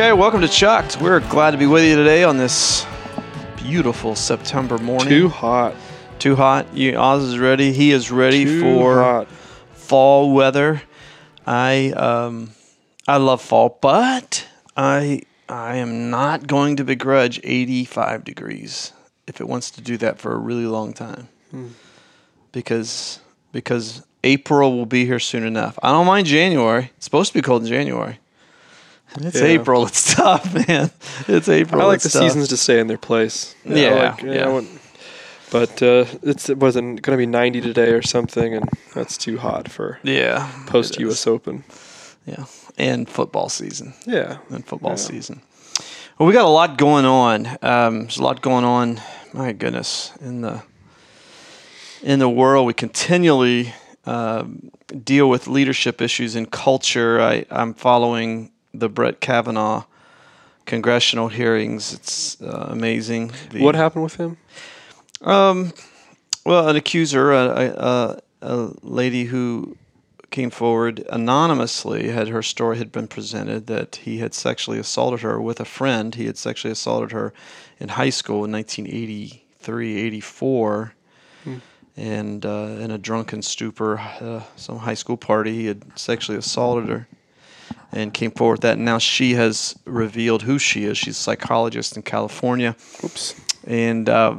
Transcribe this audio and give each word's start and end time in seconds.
Okay, 0.00 0.14
welcome 0.14 0.40
to 0.40 0.48
Chucked. 0.48 0.98
We're 0.98 1.20
glad 1.20 1.50
to 1.50 1.58
be 1.58 1.66
with 1.66 1.84
you 1.84 1.94
today 1.94 2.24
on 2.24 2.38
this 2.38 2.86
beautiful 3.58 4.16
September 4.16 4.78
morning. 4.78 5.10
Too 5.10 5.28
hot. 5.28 5.74
Too 6.18 6.36
hot. 6.36 6.74
You, 6.74 6.96
Oz 6.96 7.22
is 7.22 7.38
ready. 7.38 7.74
He 7.74 7.90
is 7.90 8.10
ready 8.10 8.46
Too 8.46 8.62
for 8.62 8.94
hot. 8.94 9.28
fall 9.74 10.32
weather. 10.32 10.80
I 11.46 11.90
um, 11.90 12.52
I 13.06 13.18
love 13.18 13.42
fall, 13.42 13.76
but 13.82 14.48
I 14.74 15.20
I 15.50 15.76
am 15.76 16.08
not 16.08 16.46
going 16.46 16.76
to 16.76 16.84
begrudge 16.84 17.38
85 17.44 18.24
degrees 18.24 18.94
if 19.26 19.38
it 19.38 19.48
wants 19.48 19.70
to 19.72 19.82
do 19.82 19.98
that 19.98 20.18
for 20.18 20.32
a 20.32 20.38
really 20.38 20.64
long 20.64 20.94
time, 20.94 21.28
because 22.52 23.20
because 23.52 24.02
April 24.24 24.78
will 24.78 24.86
be 24.86 25.04
here 25.04 25.20
soon 25.20 25.44
enough. 25.44 25.78
I 25.82 25.90
don't 25.90 26.06
mind 26.06 26.26
January. 26.26 26.90
It's 26.96 27.04
supposed 27.04 27.32
to 27.32 27.38
be 27.38 27.42
cold 27.42 27.64
in 27.64 27.68
January. 27.68 28.18
And 29.14 29.24
it's 29.26 29.40
Yeah. 29.40 29.46
April. 29.46 29.86
It's 29.86 30.14
tough, 30.14 30.54
man. 30.68 30.90
It's 31.28 31.48
April. 31.48 31.80
I 31.82 31.84
like 31.84 32.00
the 32.00 32.08
tough. 32.08 32.22
seasons 32.22 32.48
to 32.48 32.56
stay 32.56 32.78
in 32.80 32.86
their 32.86 32.98
place. 32.98 33.54
Yeah, 33.64 34.14
like- 34.16 34.22
yeah. 34.22 34.48
Want- 34.48 34.68
but 35.50 35.82
uh, 35.82 36.04
it's 36.22 36.48
it 36.48 36.58
wasn't 36.58 37.02
going 37.02 37.18
to 37.18 37.20
be 37.20 37.26
90 37.26 37.60
today 37.60 37.90
or 37.90 38.02
something, 38.02 38.54
and 38.54 38.68
that's 38.94 39.18
too 39.18 39.36
hot 39.38 39.68
for 39.68 39.98
Yeah. 40.04 40.48
post 40.66 40.98
U.S. 41.00 41.26
Open. 41.26 41.64
Yeah. 42.24 42.44
And 42.78 43.08
football 43.08 43.48
season. 43.48 43.94
Yeah. 44.06 44.38
and 44.48 44.64
football 44.64 44.92
Yeah. 44.92 44.96
season. 44.96 45.42
Well, 46.18 46.26
we 46.28 46.32
got 46.34 46.44
a 46.44 46.48
lot 46.48 46.78
going 46.78 47.04
on. 47.04 47.46
Um, 47.62 48.02
there's 48.02 48.18
a 48.18 48.22
lot 48.22 48.42
going 48.42 48.64
on. 48.64 49.00
My 49.32 49.52
goodness, 49.52 50.12
in 50.20 50.42
the 50.42 50.62
in 52.02 52.18
the 52.20 52.28
world, 52.28 52.66
we 52.66 52.72
continually 52.74 53.74
um, 54.06 54.70
deal 55.04 55.28
with 55.28 55.46
leadership 55.48 56.00
issues 56.00 56.36
in 56.36 56.46
culture. 56.46 57.20
I, 57.20 57.44
I'm 57.50 57.74
following 57.74 58.50
the 58.72 58.88
Brett 58.88 59.20
Kavanaugh 59.20 59.84
congressional 60.66 61.28
hearings. 61.28 61.92
It's 61.92 62.40
uh, 62.40 62.68
amazing. 62.70 63.32
The- 63.50 63.62
What 63.62 63.74
happened 63.74 64.04
with 64.04 64.16
him? 64.16 64.36
um, 65.22 65.72
well, 66.44 66.68
an 66.68 66.76
accuser, 66.76 67.32
a, 67.32 67.44
a, 67.44 68.20
a, 68.40 68.70
lady 68.82 69.24
who 69.24 69.76
came 70.30 70.48
forward 70.48 71.04
anonymously, 71.10 72.08
had 72.08 72.28
her 72.28 72.42
story 72.42 72.78
had 72.78 72.90
been 72.90 73.08
presented 73.08 73.66
that 73.66 73.96
he 73.96 74.18
had 74.18 74.32
sexually 74.32 74.78
assaulted 74.78 75.20
her 75.20 75.40
with 75.40 75.60
a 75.60 75.64
friend. 75.64 76.14
He 76.14 76.26
had 76.26 76.38
sexually 76.38 76.72
assaulted 76.72 77.12
her 77.12 77.34
in 77.78 77.90
high 77.90 78.10
school 78.10 78.44
in 78.44 78.52
1983, 78.52 79.96
84. 79.98 80.94
And 81.96 82.46
uh, 82.46 82.78
in 82.80 82.90
a 82.90 82.96
drunken 82.96 83.42
stupor, 83.42 83.98
uh, 83.98 84.44
some 84.56 84.78
high 84.78 84.94
school 84.94 85.16
party, 85.18 85.52
he 85.52 85.66
had 85.66 85.98
sexually 85.98 86.38
assaulted 86.38 86.88
her 86.88 87.08
and 87.92 88.14
came 88.14 88.30
forward 88.30 88.54
with 88.54 88.60
that. 88.62 88.76
And 88.76 88.84
now 88.84 88.98
she 88.98 89.34
has 89.34 89.78
revealed 89.84 90.42
who 90.42 90.58
she 90.58 90.84
is. 90.84 90.98
She's 90.98 91.16
a 91.18 91.22
psychologist 91.22 91.96
in 91.96 92.02
California 92.02 92.76
Oops. 93.04 93.40
and 93.66 94.08
uh, 94.08 94.36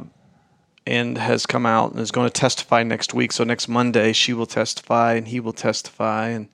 and 0.86 1.16
has 1.18 1.46
come 1.46 1.66
out 1.66 1.92
and 1.92 2.00
is 2.00 2.10
going 2.10 2.28
to 2.28 2.32
testify 2.32 2.82
next 2.82 3.14
week. 3.14 3.32
So 3.32 3.44
next 3.44 3.68
Monday 3.68 4.12
she 4.12 4.32
will 4.32 4.46
testify 4.46 5.14
and 5.14 5.28
he 5.28 5.40
will 5.40 5.52
testify 5.52 6.28
and 6.28 6.48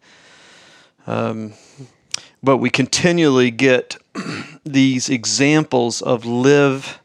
um, 1.06 1.54
but 2.42 2.58
we 2.58 2.70
continually 2.70 3.50
get 3.50 3.96
these 4.64 5.08
examples 5.08 6.02
of 6.02 6.26
live 6.26 7.00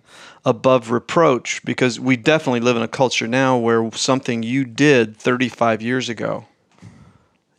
above 0.46 0.92
reproach 0.92 1.64
because 1.64 2.00
we 2.00 2.18
definitely 2.18 2.60
live 2.60 2.76
in 2.76 2.84
a 2.84 2.88
culture 2.88 3.28
now 3.28 3.58
where 3.58 3.90
something 3.94 4.44
you 4.44 4.66
did 4.66 5.16
35 5.16 5.82
years 5.82 6.10
ago 6.10 6.46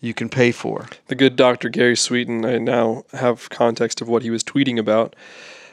you 0.05 0.15
can 0.15 0.29
pay 0.29 0.53
for. 0.53 0.87
The 1.09 1.15
good 1.15 1.35
Dr. 1.35 1.69
Gary 1.69 1.97
Sweeten. 1.97 2.45
I 2.45 2.59
now 2.59 3.05
have 3.13 3.49
context 3.51 4.01
of 4.01 4.09
what 4.09 4.23
he 4.23 4.31
was 4.31 4.45
tweeting 4.45 4.79
about. 4.79 5.17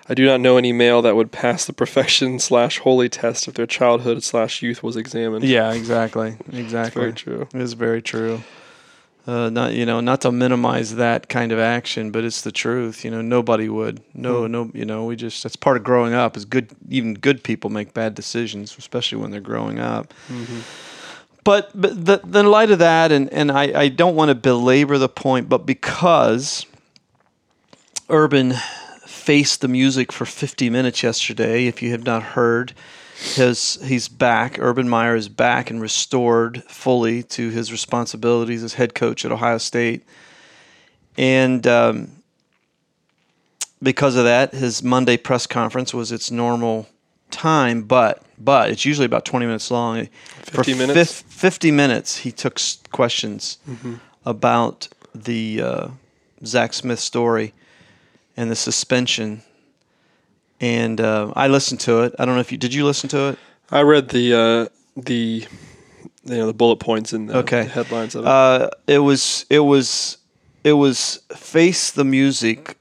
I 0.09 0.13
do 0.13 0.25
not 0.25 0.41
know 0.41 0.57
any 0.57 0.73
male 0.73 1.01
that 1.03 1.15
would 1.15 1.31
pass 1.31 1.65
the 1.65 1.73
perfection 1.73 2.39
slash 2.39 2.79
holy 2.79 3.09
test 3.09 3.47
if 3.47 3.53
their 3.53 3.67
childhood 3.67 4.23
slash 4.23 4.61
youth 4.61 4.81
was 4.81 4.95
examined. 4.95 5.43
Yeah, 5.43 5.73
exactly. 5.73 6.37
Exactly. 6.51 7.01
very 7.01 7.13
true. 7.13 7.47
It 7.53 7.61
is 7.61 7.73
very 7.73 8.01
true. 8.01 8.41
Uh, 9.27 9.49
not 9.51 9.73
you 9.73 9.85
know, 9.85 9.99
not 9.99 10.21
to 10.21 10.31
minimize 10.31 10.95
that 10.95 11.29
kind 11.29 11.51
of 11.51 11.59
action, 11.59 12.09
but 12.09 12.23
it's 12.23 12.41
the 12.41 12.51
truth. 12.51 13.05
You 13.05 13.11
know, 13.11 13.21
nobody 13.21 13.69
would. 13.69 14.01
No, 14.15 14.47
no. 14.47 14.71
You 14.73 14.83
know, 14.83 15.05
we 15.05 15.15
just 15.15 15.43
that's 15.43 15.55
part 15.55 15.77
of 15.77 15.83
growing 15.83 16.13
up. 16.13 16.35
Is 16.35 16.45
good. 16.45 16.71
Even 16.89 17.13
good 17.13 17.43
people 17.43 17.69
make 17.69 17.93
bad 17.93 18.15
decisions, 18.15 18.75
especially 18.79 19.19
when 19.19 19.29
they're 19.29 19.39
growing 19.39 19.77
up. 19.77 20.13
But 21.43 21.71
but 21.73 22.05
the, 22.05 22.21
the 22.23 22.39
in 22.41 22.51
light 22.51 22.71
of 22.71 22.79
that, 22.79 23.11
and 23.11 23.31
and 23.33 23.51
I 23.51 23.79
I 23.79 23.87
don't 23.89 24.15
want 24.15 24.29
to 24.29 24.35
belabor 24.35 24.97
the 24.97 25.09
point, 25.09 25.49
but 25.49 25.65
because 25.65 26.65
Urban 28.09 28.53
faced 29.05 29.61
the 29.61 29.67
music 29.67 30.11
for 30.11 30.25
50 30.25 30.69
minutes 30.69 31.03
yesterday. 31.03 31.67
If 31.67 31.81
you 31.81 31.91
have 31.91 32.03
not 32.03 32.23
heard, 32.23 32.73
his 33.35 33.79
he's 33.85 34.07
back. 34.07 34.57
Urban 34.59 34.89
Meyer 34.89 35.15
is 35.15 35.29
back 35.29 35.69
and 35.69 35.79
restored 35.79 36.63
fully 36.63 37.23
to 37.23 37.49
his 37.49 37.71
responsibilities 37.71 38.63
as 38.63 38.73
head 38.73 38.95
coach 38.95 39.23
at 39.23 39.31
Ohio 39.31 39.59
State. 39.59 40.03
And 41.17 41.67
um, 41.67 42.11
because 43.81 44.15
of 44.15 44.23
that, 44.23 44.53
his 44.53 44.81
Monday 44.81 45.17
press 45.17 45.45
conference 45.45 45.93
was 45.93 46.11
its 46.11 46.31
normal 46.31 46.87
time, 47.31 47.83
but 47.83 48.23
but 48.37 48.69
it's 48.71 48.85
usually 48.85 49.05
about 49.05 49.23
20 49.25 49.45
minutes 49.45 49.69
long. 49.71 50.07
50 50.43 50.73
for 50.73 50.77
minutes? 50.79 51.21
fif- 51.21 51.31
50 51.31 51.71
minutes, 51.71 52.17
he 52.17 52.31
took 52.31 52.57
s- 52.57 52.79
questions 52.91 53.57
about 54.25 54.87
the 55.13 55.61
uh, 55.61 55.87
Zach 56.45 56.73
Smith 56.73 56.99
story 56.99 57.53
and 58.35 58.49
the 58.49 58.55
suspension. 58.55 59.43
And 60.59 60.99
uh, 61.01 61.33
I 61.35 61.47
listened 61.47 61.79
to 61.81 62.01
it. 62.03 62.13
I 62.19 62.25
don't 62.25 62.35
know 62.35 62.41
if 62.41 62.51
you 62.51 62.57
did. 62.57 62.73
You 62.73 62.85
listen 62.85 63.09
to 63.09 63.29
it? 63.29 63.39
I 63.71 63.81
read 63.81 64.09
the 64.09 64.33
uh, 64.33 64.67
the 65.01 65.45
you 66.25 66.37
know 66.37 66.45
the 66.47 66.53
bullet 66.53 66.77
points 66.77 67.13
and 67.13 67.29
the, 67.29 67.37
Okay. 67.37 67.63
the 67.63 67.69
headlines 67.69 68.15
of 68.15 68.23
it. 68.25 68.27
Uh, 68.27 68.69
it 68.87 68.99
was 68.99 69.45
it 69.49 69.59
was 69.59 70.17
it 70.63 70.73
was 70.73 71.21
face 71.35 71.91
the 71.91 72.03
music. 72.03 72.77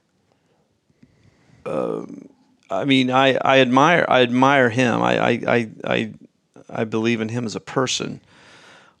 Um, 1.65 2.29
I 2.71 2.85
mean, 2.85 3.11
I, 3.11 3.37
I 3.41 3.59
admire 3.59 4.05
I 4.07 4.21
admire 4.21 4.69
him. 4.69 5.01
I, 5.01 5.19
I 5.19 5.69
I 5.83 6.13
I 6.69 6.83
believe 6.85 7.21
in 7.21 7.29
him 7.29 7.45
as 7.45 7.55
a 7.55 7.59
person, 7.59 8.21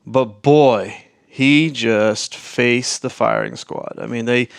but 0.05 0.41
boy, 0.41 1.05
he 1.25 1.71
just 1.71 2.35
faced 2.35 3.01
the 3.01 3.09
firing 3.09 3.55
squad. 3.55 3.97
I 3.97 4.07
mean, 4.07 4.25
they 4.25 4.49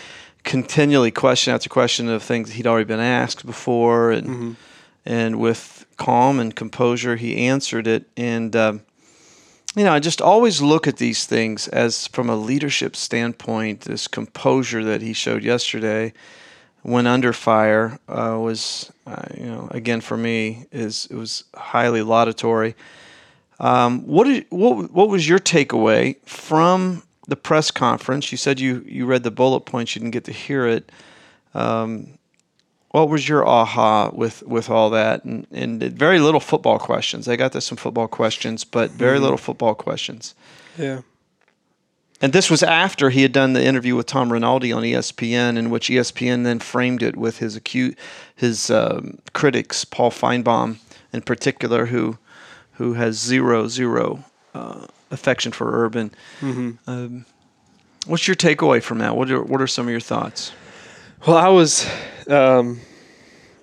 continually 0.43 1.11
question 1.11 1.53
after 1.53 1.69
question 1.69 2.09
of 2.09 2.23
things 2.23 2.51
he'd 2.51 2.67
already 2.67 2.85
been 2.85 2.99
asked 2.99 3.45
before, 3.45 4.11
and 4.11 4.57
and 5.05 5.39
with 5.39 5.85
calm 5.97 6.39
and 6.39 6.55
composure, 6.55 7.15
he 7.15 7.47
answered 7.47 7.87
it. 7.87 8.09
And 8.17 8.55
um, 8.55 8.81
you 9.75 9.83
know, 9.83 9.93
I 9.93 9.99
just 9.99 10.21
always 10.21 10.61
look 10.61 10.87
at 10.87 10.97
these 10.97 11.25
things 11.25 11.67
as 11.67 12.07
from 12.07 12.29
a 12.29 12.35
leadership 12.35 12.95
standpoint. 12.95 13.81
This 13.81 14.07
composure 14.07 14.83
that 14.83 15.01
he 15.01 15.13
showed 15.13 15.43
yesterday, 15.43 16.13
when 16.83 17.07
under 17.07 17.33
fire, 17.33 17.97
uh, 18.07 18.37
was 18.39 18.91
uh, 19.07 19.25
you 19.35 19.45
know 19.45 19.67
again 19.71 20.01
for 20.01 20.17
me 20.17 20.67
is 20.71 21.07
it 21.09 21.15
was 21.15 21.45
highly 21.55 22.01
laudatory. 22.01 22.75
Um, 23.59 24.05
what 24.05 24.25
did 24.25 24.45
what 24.49 24.91
what 24.91 25.09
was 25.09 25.27
your 25.27 25.39
takeaway 25.39 26.17
from 26.25 27.03
the 27.27 27.35
press 27.35 27.71
conference? 27.71 28.31
You 28.31 28.37
said 28.37 28.59
you 28.59 28.83
you 28.85 29.05
read 29.05 29.23
the 29.23 29.31
bullet 29.31 29.61
points. 29.61 29.95
You 29.95 30.01
didn't 30.01 30.11
get 30.11 30.25
to 30.25 30.33
hear 30.33 30.67
it. 30.67 30.91
Um, 31.53 32.19
what 32.89 33.09
was 33.09 33.27
your 33.27 33.47
aha 33.47 34.11
with 34.13 34.43
with 34.43 34.69
all 34.69 34.89
that? 34.91 35.23
And 35.23 35.47
and 35.51 35.81
very 35.81 36.19
little 36.19 36.41
football 36.41 36.79
questions. 36.79 37.27
I 37.27 37.37
got 37.37 37.53
to 37.53 37.61
some 37.61 37.77
football 37.77 38.07
questions, 38.07 38.63
but 38.63 38.91
very 38.91 39.19
little 39.19 39.37
football 39.37 39.73
questions. 39.73 40.35
yeah. 40.77 41.01
And 42.23 42.31
this 42.31 42.49
was 42.49 42.63
after 42.63 43.09
he 43.09 43.21
had 43.21 43.33
done 43.33 43.51
the 43.51 43.65
interview 43.65 43.97
with 43.97 44.05
Tom 44.05 44.31
Rinaldi 44.31 44.71
on 44.71 44.81
ESPN, 44.83 45.57
in 45.57 45.69
which 45.69 45.89
ESPN 45.89 46.45
then 46.45 46.59
framed 46.59 47.03
it 47.03 47.17
with 47.17 47.39
his 47.39 47.57
acute, 47.57 47.97
his 48.33 48.71
um, 48.71 49.17
critics, 49.33 49.83
Paul 49.83 50.09
Finebaum 50.09 50.77
in 51.11 51.21
particular, 51.21 51.87
who 51.87 52.17
who 52.75 52.93
has 52.93 53.19
zero 53.19 53.67
zero 53.67 54.23
uh, 54.55 54.87
affection 55.11 55.51
for 55.51 55.83
Urban. 55.83 56.11
Um, 56.87 57.25
what's 58.07 58.25
your 58.25 58.35
takeaway 58.37 58.81
from 58.81 58.99
that? 58.99 59.17
What 59.17 59.29
are 59.29 59.43
what 59.43 59.61
are 59.61 59.67
some 59.67 59.87
of 59.87 59.91
your 59.91 59.99
thoughts? 59.99 60.53
Well, 61.27 61.35
I 61.35 61.49
was, 61.49 61.85
um, 62.29 62.79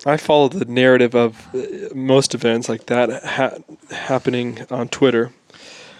I 0.04 0.18
followed 0.18 0.52
the 0.52 0.66
narrative 0.66 1.14
of 1.14 1.48
uh, 1.54 1.94
most 1.94 2.34
events 2.34 2.68
like 2.68 2.84
that 2.86 3.24
ha- 3.24 3.56
happening 3.90 4.66
on 4.70 4.88
Twitter. 4.88 5.32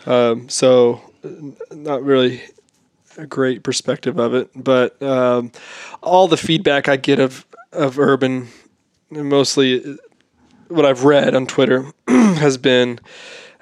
Um, 0.05 0.51
so, 0.51 1.01
not 1.71 2.03
really 2.03 2.43
a 3.17 3.27
great 3.27 3.63
perspective 3.63 4.19
of 4.19 4.35
it, 4.35 4.51
but 4.55 5.01
um, 5.03 5.53
all 6.03 6.29
the 6.29 6.37
feedback 6.37 6.89
I 6.89 6.97
get 6.97 7.19
of 7.19 7.47
of 7.73 7.99
Urban, 7.99 8.49
mostly 9.11 9.99
what 10.69 10.85
I've 10.85 11.05
read 11.05 11.35
on 11.35 11.47
Twitter, 11.47 11.87
has 12.09 12.57
been. 12.57 13.01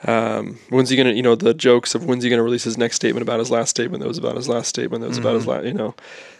Um, 0.04 0.60
when's 0.68 0.90
he 0.90 0.96
gonna? 0.96 1.12
You 1.12 1.22
know, 1.22 1.34
the 1.34 1.54
jokes 1.54 1.94
of 1.94 2.04
when's 2.04 2.22
he 2.22 2.30
gonna 2.30 2.42
release 2.42 2.62
his 2.62 2.78
next 2.78 2.96
statement 2.96 3.22
about 3.22 3.40
his 3.40 3.50
last 3.50 3.70
statement? 3.70 4.00
That 4.00 4.08
was 4.08 4.18
about 4.18 4.36
his 4.36 4.48
last 4.48 4.68
statement. 4.68 5.02
That 5.02 5.08
was 5.08 5.18
about 5.18 5.34
his 5.34 5.46
last. 5.46 5.64
You 5.64 5.74
know, 5.74 5.94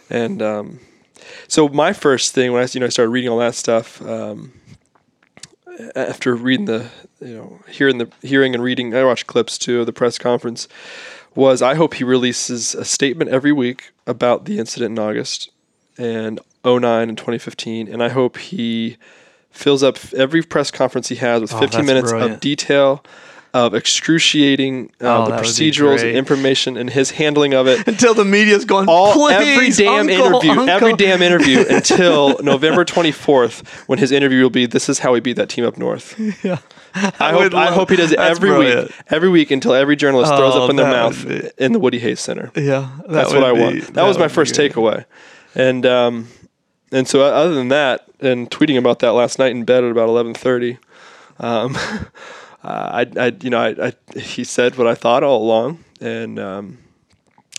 and 0.09 0.41
um, 0.41 0.79
so 1.49 1.67
my 1.67 1.91
first 1.91 2.33
thing 2.33 2.53
when 2.53 2.63
I 2.63 2.67
you 2.71 2.79
know 2.79 2.85
I 2.85 2.89
started 2.89 3.09
reading 3.09 3.29
all 3.29 3.39
that 3.39 3.55
stuff 3.55 4.01
um, 4.01 4.53
after 5.95 6.35
reading 6.35 6.65
the 6.65 6.89
you 7.21 7.35
know 7.35 7.59
hearing 7.69 7.97
the 7.99 8.09
hearing 8.21 8.53
and 8.53 8.63
reading 8.63 8.93
I 8.95 9.03
watched 9.03 9.27
clips 9.27 9.57
too 9.57 9.79
of 9.81 9.85
the 9.85 9.93
press 9.93 10.17
conference 10.17 10.67
was 11.35 11.61
I 11.61 11.75
hope 11.75 11.93
he 11.95 12.03
releases 12.03 12.75
a 12.75 12.83
statement 12.85 13.29
every 13.29 13.51
week 13.51 13.91
about 14.07 14.45
the 14.45 14.59
incident 14.59 14.97
in 14.97 15.03
August 15.03 15.51
and 15.97 16.39
09 16.65 17.09
and 17.09 17.17
2015 17.17 17.87
and 17.87 18.03
I 18.03 18.09
hope 18.09 18.37
he 18.37 18.97
fills 19.51 19.81
up 19.83 19.97
every 20.13 20.41
press 20.43 20.69
conference 20.71 21.07
he 21.09 21.15
has 21.15 21.41
with 21.41 21.53
Oh, 21.53 21.59
15 21.59 21.85
minutes 21.85 22.11
brilliant. 22.11 22.33
of 22.35 22.39
detail 22.39 23.03
of 23.53 23.73
excruciating 23.73 24.91
uh, 25.01 25.23
Oh, 25.23 25.25
the 25.25 25.31
that 25.31 25.43
procedurals 25.43 26.01
and 26.03 26.15
information 26.15 26.77
and 26.77 26.89
his 26.89 27.11
handling 27.11 27.53
of 27.53 27.67
it 27.67 27.87
Until 27.87 28.13
the 28.13 28.23
media's 28.25 28.63
going, 28.65 28.87
all 28.87 29.13
Please, 29.13 29.33
every 29.33 29.69
damn 29.71 30.07
uncle, 30.09 30.25
interview, 30.39 30.49
uncle." 30.51 30.69
every 30.69 30.93
damn 30.93 31.21
interview 31.21 31.65
until 31.69 32.37
November 32.43 32.85
24th, 32.85 33.67
when 33.87 33.97
his 33.99 34.11
interview 34.11 34.43
will 34.43 34.49
be. 34.49 34.65
This 34.65 34.87
is 34.89 34.99
how 34.99 35.13
we 35.13 35.19
beat 35.19 35.37
that 35.37 35.49
team 35.49 35.65
up 35.65 35.77
north. 35.77 36.15
Yeah. 36.43 36.59
I, 36.95 37.31
hope. 37.31 37.39
would 37.41 37.53
I 37.53 37.71
hope 37.71 37.89
he 37.91 37.95
does 37.95 38.11
it 38.11 38.17
every 38.19 38.49
brilliant. 38.49 38.87
week, 38.87 38.95
every 39.09 39.29
week 39.29 39.51
until 39.51 39.73
every 39.75 39.95
journalist 39.95 40.33
throws 40.33 40.55
Oh, 40.55 40.63
up 40.63 40.69
in 40.71 40.75
their 40.75 40.89
mouth 40.89 41.27
be- 41.27 41.49
in 41.57 41.71
the 41.71 41.79
Woody 41.79 41.99
Hayes 41.99 42.19
Center. 42.19 42.51
Yeah, 42.55 42.89
that 43.01 43.07
That's 43.11 43.33
what 43.33 43.43
I 43.43 43.53
be- 43.53 43.59
want. 43.59 43.93
That, 43.93 44.03
was 44.07 44.17
my 44.17 44.27
first 44.27 44.55
good. 44.55 44.71
takeaway, 44.73 45.05
and 45.53 45.85
um, 45.85 46.27
and 46.91 47.07
so 47.07 47.21
other 47.21 47.53
than 47.53 47.67
that, 47.67 48.07
and 48.21 48.49
tweeting 48.49 48.75
about 48.77 48.99
that 48.99 49.11
last 49.11 49.37
night 49.37 49.51
in 49.51 49.65
bed 49.65 49.83
at 49.83 49.91
about 49.91 50.09
11:30. 50.09 50.79
Um, 51.39 51.77
I, 52.63 53.07
I, 53.17 53.35
you 53.41 53.49
know, 53.49 53.59
I, 53.59 53.87
I, 54.15 54.19
he 54.19 54.43
said 54.43 54.77
what 54.77 54.87
I 54.87 54.95
thought 54.95 55.23
all 55.23 55.41
along, 55.43 55.83
and 56.01 56.39
um, 56.39 56.77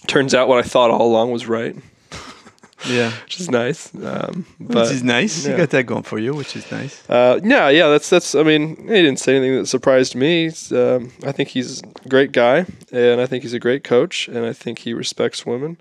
turns 0.07 0.35
out 0.35 0.49
what 0.49 0.59
I 0.65 0.69
thought 0.69 0.91
all 0.91 1.07
along 1.11 1.31
was 1.31 1.47
right, 1.47 1.75
Yeah, 2.89 3.11
which 3.25 3.41
is 3.41 3.51
nice. 3.51 3.95
Um, 3.95 4.47
which 4.59 4.91
is 4.91 5.03
nice. 5.03 5.45
yeah. 5.45 5.53
You 5.53 5.57
got 5.59 5.71
that 5.71 5.85
going 5.85 6.03
for 6.03 6.19
you, 6.19 6.35
which 6.35 6.57
is 6.57 6.71
nice. 6.71 7.03
Uh, 7.11 7.39
yeah, 7.45 7.69
yeah, 7.69 7.89
that's 7.89 8.09
that's. 8.09 8.35
I 8.35 8.43
mean, 8.43 8.77
he 8.77 8.89
didn't 9.03 9.19
say 9.19 9.37
anything 9.37 9.57
that 9.59 9.67
surprised 9.67 10.15
me. 10.15 10.49
Um, 10.73 11.13
I 11.25 11.33
think 11.33 11.51
he's 11.51 11.83
a 11.83 12.09
great 12.09 12.33
guy, 12.33 12.65
and 12.91 13.21
I 13.21 13.27
think 13.27 13.43
he's 13.43 13.53
a 13.55 13.59
great 13.61 13.85
coach, 13.85 14.29
and 14.29 14.47
I 14.47 14.53
think 14.55 14.81
he 14.81 14.95
respects 14.95 15.45
women, 15.45 15.77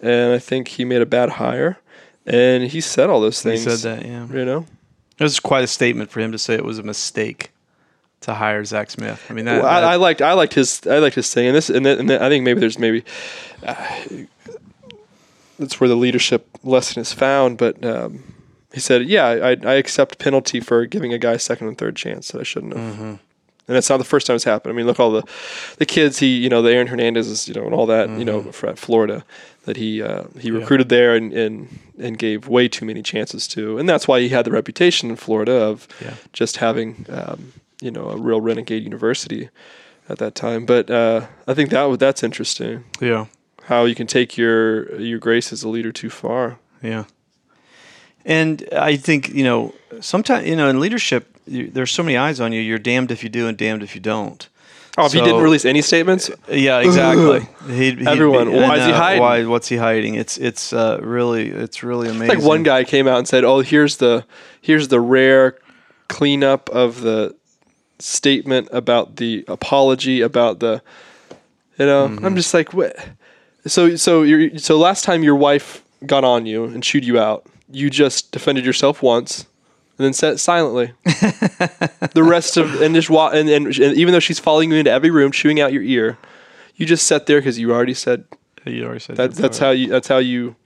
and 0.00 0.34
I 0.34 0.38
think 0.38 0.68
he 0.68 0.84
made 0.84 1.00
a 1.00 1.06
bad 1.06 1.30
hire, 1.30 1.78
and 2.26 2.64
he 2.64 2.80
said 2.82 3.08
all 3.08 3.20
those 3.20 3.40
things. 3.40 3.64
He 3.64 3.70
said 3.70 3.98
that. 4.00 4.06
Yeah, 4.06 4.26
You 4.26 4.44
know, 4.44 4.66
it 5.18 5.22
was 5.22 5.40
quite 5.40 5.64
a 5.64 5.68
statement 5.68 6.10
for 6.10 6.20
him 6.20 6.30
to 6.32 6.38
say 6.38 6.54
it 6.54 6.64
was 6.64 6.78
a 6.78 6.82
mistake 6.82 7.52
to 8.24 8.34
hire 8.34 8.64
Zach 8.64 8.90
Smith. 8.90 9.24
I 9.30 9.32
mean, 9.32 9.44
that, 9.46 9.62
Well, 9.62 9.70
I, 9.70 9.80
that- 9.80 9.90
I 9.92 9.96
liked 9.96 10.20
I 10.22 10.32
liked 10.34 10.54
his 10.54 10.80
I 10.86 10.98
liked 10.98 11.14
his 11.16 11.32
thing, 11.32 11.46
and 11.46 11.56
this 11.56 11.70
and, 11.70 11.84
then, 11.86 11.98
and 12.00 12.10
then 12.10 12.22
I 12.22 12.28
think 12.28 12.44
maybe 12.44 12.60
there's 12.60 12.78
maybe 12.78 13.04
uh, 13.64 13.74
that's 15.58 15.80
where 15.80 15.88
the 15.88 15.96
leadership 15.96 16.48
lesson 16.62 17.00
is 17.00 17.12
found. 17.12 17.58
But 17.58 17.84
um, 17.84 18.22
he 18.72 18.80
said, 18.80 19.06
"Yeah, 19.06 19.26
I, 19.26 19.50
I 19.64 19.74
accept 19.74 20.18
penalty 20.18 20.60
for 20.60 20.86
giving 20.86 21.12
a 21.12 21.18
guy 21.18 21.32
a 21.32 21.38
second 21.38 21.68
and 21.68 21.78
third 21.78 21.96
chance 21.96 22.28
that 22.28 22.40
I 22.40 22.44
shouldn't 22.44 22.76
have." 22.76 22.94
Mm-hmm. 22.94 23.14
And 23.66 23.78
it's 23.78 23.88
not 23.88 23.96
the 23.96 24.04
first 24.04 24.26
time 24.26 24.36
it's 24.36 24.44
happened. 24.44 24.74
I 24.74 24.76
mean, 24.76 24.86
look 24.86 25.00
all 25.00 25.10
the 25.10 25.22
the 25.78 25.86
kids 25.86 26.18
he 26.18 26.36
you 26.36 26.48
know 26.50 26.60
the 26.60 26.70
Aaron 26.70 26.86
Hernandez 26.88 27.48
you 27.48 27.54
know 27.54 27.64
and 27.64 27.72
all 27.74 27.86
that 27.86 28.10
you 28.10 28.24
know 28.24 28.50
at 28.62 28.78
Florida 28.78 29.24
that 29.64 29.76
he 29.78 30.02
uh, 30.02 30.24
he 30.38 30.48
Mm-hmm. 30.50 30.54
Yeah. 30.54 30.60
recruited 30.60 30.88
there 30.90 31.14
and, 31.14 31.32
and 31.32 31.78
and 31.98 32.18
gave 32.18 32.46
way 32.48 32.68
too 32.68 32.84
many 32.84 33.02
chances 33.02 33.48
to, 33.48 33.78
and 33.78 33.88
that's 33.88 34.06
why 34.06 34.20
he 34.20 34.28
had 34.28 34.44
the 34.44 34.50
reputation 34.50 35.08
in 35.10 35.16
Florida 35.16 35.52
of 35.52 35.88
Yeah. 36.02 36.14
just 36.34 36.58
having 36.58 37.06
um, 37.08 37.52
you 37.80 37.90
know 37.90 38.10
a 38.10 38.16
real 38.16 38.40
renegade 38.40 38.82
university 38.82 39.48
at 40.08 40.18
that 40.18 40.34
time. 40.34 40.66
But 40.66 40.90
uh, 40.90 41.26
I 41.46 41.54
think 41.54 41.70
that 41.70 41.98
that's 41.98 42.22
interesting 42.22 42.84
yeah, 43.00 43.26
how 43.64 43.84
you 43.84 43.94
can 43.94 44.06
take 44.06 44.36
your 44.36 45.00
your 45.00 45.18
grace 45.18 45.52
as 45.52 45.62
a 45.62 45.68
leader 45.68 45.92
too 45.92 46.10
far. 46.10 46.58
yeah. 46.82 47.04
And 48.26 48.66
I 48.72 48.96
think 48.96 49.28
you 49.34 49.44
know, 49.44 49.74
sometimes 50.00 50.48
you 50.48 50.56
know, 50.56 50.68
in 50.68 50.80
leadership, 50.80 51.36
you, 51.46 51.70
there's 51.70 51.90
so 51.90 52.02
many 52.02 52.16
eyes 52.16 52.40
on 52.40 52.52
you. 52.52 52.60
You're 52.60 52.78
damned 52.78 53.10
if 53.10 53.22
you 53.22 53.28
do 53.28 53.46
and 53.48 53.56
damned 53.58 53.82
if 53.82 53.94
you 53.94 54.00
don't. 54.00 54.48
Oh, 54.96 55.06
if 55.06 55.12
he 55.12 55.20
didn't 55.20 55.42
release 55.42 55.64
any 55.64 55.82
statements, 55.82 56.30
Yeah, 56.48 56.78
exactly. 56.78 57.40
He'd, 57.74 57.98
he'd 57.98 58.06
Everyone, 58.06 58.48
be- 58.48 58.56
why 58.56 58.76
is 58.78 58.86
he 58.86 58.92
hiding? 58.92 59.20
Why? 59.20 59.44
What's 59.44 59.68
he 59.68 59.76
hiding? 59.76 60.14
It's 60.14 60.38
it's 60.38 60.72
uh, 60.72 61.00
really 61.02 61.50
it's 61.50 61.82
really 61.82 62.08
amazing. 62.08 62.28
like 62.38 62.46
one 62.46 62.62
guy 62.62 62.84
came 62.84 63.08
out 63.08 63.18
and 63.18 63.26
said, 63.26 63.42
"Oh, 63.44 63.60
here's 63.60 63.96
the 63.96 64.24
here's 64.60 64.88
the 64.88 65.00
rare 65.00 65.58
cleanup 66.08 66.70
of 66.70 67.00
the 67.00 67.34
statement 67.98 68.68
about 68.72 69.16
the 69.16 69.44
apology 69.48 70.20
about 70.20 70.60
the 70.60 70.82
you 71.78 71.86
know." 71.86 72.08
Mm-hmm. 72.08 72.24
I'm 72.24 72.36
just 72.36 72.52
like, 72.54 72.72
what? 72.72 72.96
So 73.66 73.96
so 73.96 74.22
you 74.22 74.58
so 74.58 74.78
last 74.78 75.04
time 75.04 75.22
your 75.22 75.36
wife 75.36 75.82
got 76.06 76.24
on 76.24 76.46
you 76.46 76.64
and 76.64 76.82
chewed 76.82 77.04
you 77.04 77.18
out, 77.18 77.46
you 77.70 77.88
just 77.90 78.30
defended 78.32 78.64
yourself 78.64 79.02
once. 79.02 79.46
And 79.96 80.04
then 80.04 80.12
sat 80.12 80.40
silently. 80.40 80.92
the 81.04 82.22
rest 82.28 82.56
of 82.56 82.82
and 82.82 82.96
just 82.96 83.08
wa- 83.08 83.30
and, 83.30 83.48
and, 83.48 83.66
and 83.66 83.96
even 83.96 84.12
though 84.12 84.18
she's 84.18 84.40
following 84.40 84.72
you 84.72 84.76
into 84.76 84.90
every 84.90 85.10
room, 85.10 85.30
chewing 85.30 85.60
out 85.60 85.72
your 85.72 85.84
ear, 85.84 86.18
you 86.74 86.84
just 86.84 87.06
sat 87.06 87.26
there 87.26 87.38
because 87.38 87.60
you 87.60 87.70
already 87.72 87.94
said 87.94 88.24
You 88.66 88.84
already 88.86 88.98
said 88.98 89.16
that. 89.16 89.34
That's 89.34 89.58
how 89.58 89.70
you. 89.70 89.86
That's 89.88 90.08
how 90.08 90.18
you. 90.18 90.56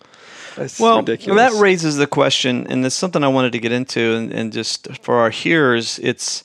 That's 0.56 0.80
Well, 0.80 1.00
ridiculous. 1.00 1.52
that 1.52 1.60
raises 1.60 1.96
the 1.98 2.06
question, 2.06 2.66
and 2.68 2.84
it's 2.86 2.94
something 2.94 3.22
I 3.22 3.28
wanted 3.28 3.52
to 3.52 3.58
get 3.58 3.70
into, 3.70 4.14
and, 4.16 4.32
and 4.32 4.50
just 4.52 4.88
for 5.02 5.16
our 5.16 5.30
hearers, 5.30 6.00
it's 6.02 6.42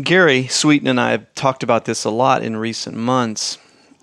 Gary 0.00 0.46
Sweeten 0.46 0.88
and 0.88 0.98
I 0.98 1.10
have 1.10 1.34
talked 1.34 1.62
about 1.62 1.84
this 1.84 2.04
a 2.04 2.10
lot 2.10 2.42
in 2.42 2.56
recent 2.56 2.96
months. 2.96 3.58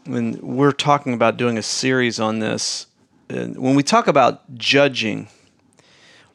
When 0.05 0.39
we're 0.39 0.71
talking 0.71 1.15
about 1.15 1.37
doing 1.37 1.57
a 1.57 1.63
series 1.63 2.19
on 2.19 2.37
this, 2.39 2.85
when 3.27 3.73
we 3.73 3.81
talk 3.81 4.05
about 4.07 4.55
judging, 4.55 5.29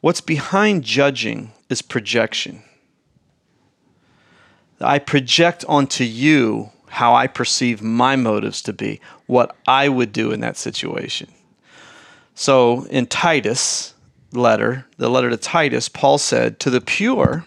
what's 0.01 0.19
behind 0.19 0.83
judging 0.83 1.53
is 1.69 1.81
projection. 1.81 2.63
I 4.81 4.99
project 4.99 5.63
onto 5.69 6.03
you 6.03 6.71
how 6.89 7.15
I 7.15 7.27
perceive 7.27 7.81
my 7.81 8.17
motives 8.17 8.61
to 8.63 8.73
be, 8.73 8.99
what 9.25 9.55
I 9.65 9.87
would 9.87 10.11
do 10.11 10.31
in 10.31 10.41
that 10.41 10.57
situation. 10.57 11.29
So 12.33 12.83
in 12.89 13.07
Titus 13.07 13.93
letter, 14.33 14.85
the 14.97 15.09
letter 15.09 15.29
to 15.29 15.37
Titus, 15.37 15.87
Paul 15.87 16.17
said, 16.17 16.59
"To 16.59 16.69
the 16.69 16.81
pure, 16.81 17.45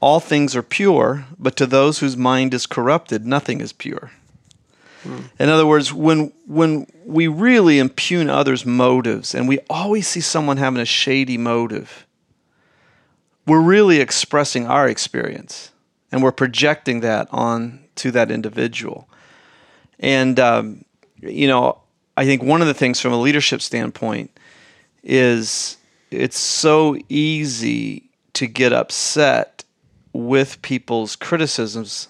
all 0.00 0.20
things 0.20 0.54
are 0.54 0.62
pure, 0.62 1.26
but 1.38 1.56
to 1.56 1.66
those 1.66 1.98
whose 1.98 2.16
mind 2.16 2.54
is 2.54 2.66
corrupted, 2.66 3.26
nothing 3.26 3.60
is 3.60 3.72
pure." 3.72 4.10
In 5.38 5.48
other 5.48 5.66
words, 5.66 5.92
when 5.92 6.32
when 6.46 6.86
we 7.04 7.28
really 7.28 7.78
impugn 7.78 8.28
others' 8.28 8.66
motives, 8.66 9.34
and 9.34 9.48
we 9.48 9.60
always 9.70 10.06
see 10.06 10.20
someone 10.20 10.56
having 10.56 10.80
a 10.80 10.84
shady 10.84 11.38
motive, 11.38 12.06
we're 13.46 13.60
really 13.60 14.00
expressing 14.00 14.66
our 14.66 14.88
experience, 14.88 15.70
and 16.12 16.22
we're 16.22 16.32
projecting 16.32 17.00
that 17.00 17.28
on 17.30 17.80
to 17.96 18.10
that 18.10 18.30
individual. 18.30 19.08
And 20.00 20.38
um, 20.38 20.84
you 21.20 21.46
know, 21.46 21.80
I 22.16 22.24
think 22.24 22.42
one 22.42 22.60
of 22.60 22.66
the 22.66 22.74
things 22.74 23.00
from 23.00 23.12
a 23.12 23.20
leadership 23.20 23.62
standpoint 23.62 24.30
is 25.02 25.76
it's 26.10 26.38
so 26.38 26.96
easy 27.08 28.10
to 28.34 28.46
get 28.46 28.72
upset 28.72 29.57
with 30.12 30.62
people's 30.62 31.16
criticisms 31.16 32.08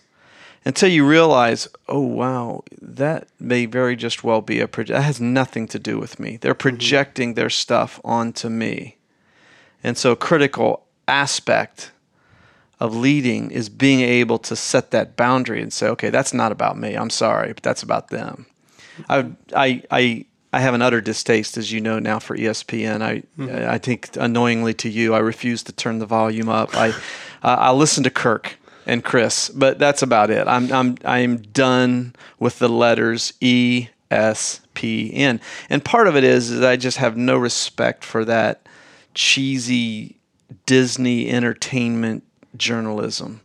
until 0.65 0.89
you 0.89 1.07
realize, 1.07 1.69
oh 1.89 2.01
wow, 2.01 2.63
that 2.81 3.29
may 3.39 3.67
very 3.67 3.97
just 3.97 4.23
well 4.25 4.41
be 4.41 4.61
a 4.61 4.69
project. 4.69 4.97
That 4.97 5.03
has 5.03 5.21
nothing 5.21 5.67
to 5.69 5.79
do 5.79 5.99
with 5.99 6.19
me. 6.21 6.37
They're 6.37 6.55
mm-hmm. 6.55 6.61
projecting 6.61 7.35
their 7.35 7.51
stuff 7.51 8.01
onto 8.05 8.49
me, 8.49 8.97
and 9.83 9.97
so 9.97 10.15
critical 10.15 10.85
aspect 11.07 11.93
of 12.81 12.95
leading 12.95 13.51
is 13.51 13.69
being 13.69 14.01
able 14.01 14.39
to 14.39 14.55
set 14.55 14.91
that 14.93 15.17
boundary 15.17 15.61
and 15.61 15.73
say, 15.73 15.89
okay, 15.89 16.11
that's 16.11 16.33
not 16.33 16.53
about 16.53 16.79
me. 16.79 16.95
I'm 16.95 17.11
sorry, 17.11 17.53
but 17.53 17.63
that's 17.63 17.83
about 17.83 18.09
them. 18.09 18.47
I 19.09 19.31
I 19.55 19.83
I 19.91 20.25
I 20.53 20.61
have 20.61 20.75
an 20.75 20.83
utter 20.83 21.01
distaste, 21.01 21.57
as 21.59 21.73
you 21.73 21.81
know 21.81 21.99
now, 21.99 22.19
for 22.19 22.37
ESPN. 22.37 23.03
I 23.03 23.23
I 23.75 23.79
think 23.79 24.17
annoyingly 24.17 24.75
to 24.75 24.89
you, 24.89 25.15
I 25.15 25.19
refuse 25.19 25.63
to 25.65 25.73
turn 25.73 25.99
the 25.99 26.07
volume 26.07 26.49
up. 26.49 26.75
I 26.75 26.89
uh, 27.43 27.57
I 27.59 27.73
listen 27.73 28.05
to 28.05 28.11
Kirk 28.11 28.59
and 28.87 29.05
Chris, 29.05 29.51
but 29.51 29.79
that's 29.79 30.03
about 30.03 30.31
it. 30.31 30.49
I'm 30.49 30.73
I'm 30.73 30.97
I'm 31.05 31.37
done 31.39 32.15
with 32.39 32.59
the 32.59 32.69
letters 32.69 33.35
E 33.41 33.89
S 34.11 34.61
P 34.75 35.13
N, 35.13 35.41
and 35.69 35.85
part 35.85 36.09
of 36.09 36.17
it 36.17 36.25
is 36.25 36.51
is 36.51 36.63
I 36.63 36.77
just 36.77 36.97
have 36.97 37.17
no 37.17 37.37
respect 37.37 38.05
for 38.05 38.25
that 38.25 38.67
cheesy 39.15 40.17
Disney 40.65 41.29
entertainment 41.29 42.25
journalism. 42.57 43.43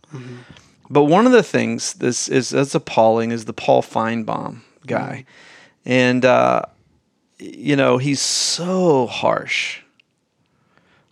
But 0.89 1.05
one 1.05 1.25
of 1.25 1.31
the 1.33 1.43
things 1.43 1.95
this 1.95 2.29
is 2.29 2.51
that's 2.51 2.75
appalling 2.75 3.31
is 3.31 3.45
the 3.45 3.53
Paul 3.53 3.81
Finebaum 3.81 4.61
guy, 4.87 5.25
and 5.85 6.23
uh, 6.23 6.61
you 7.39 7.75
know 7.75 7.97
he's 7.97 8.21
so 8.21 9.07
harsh 9.07 9.81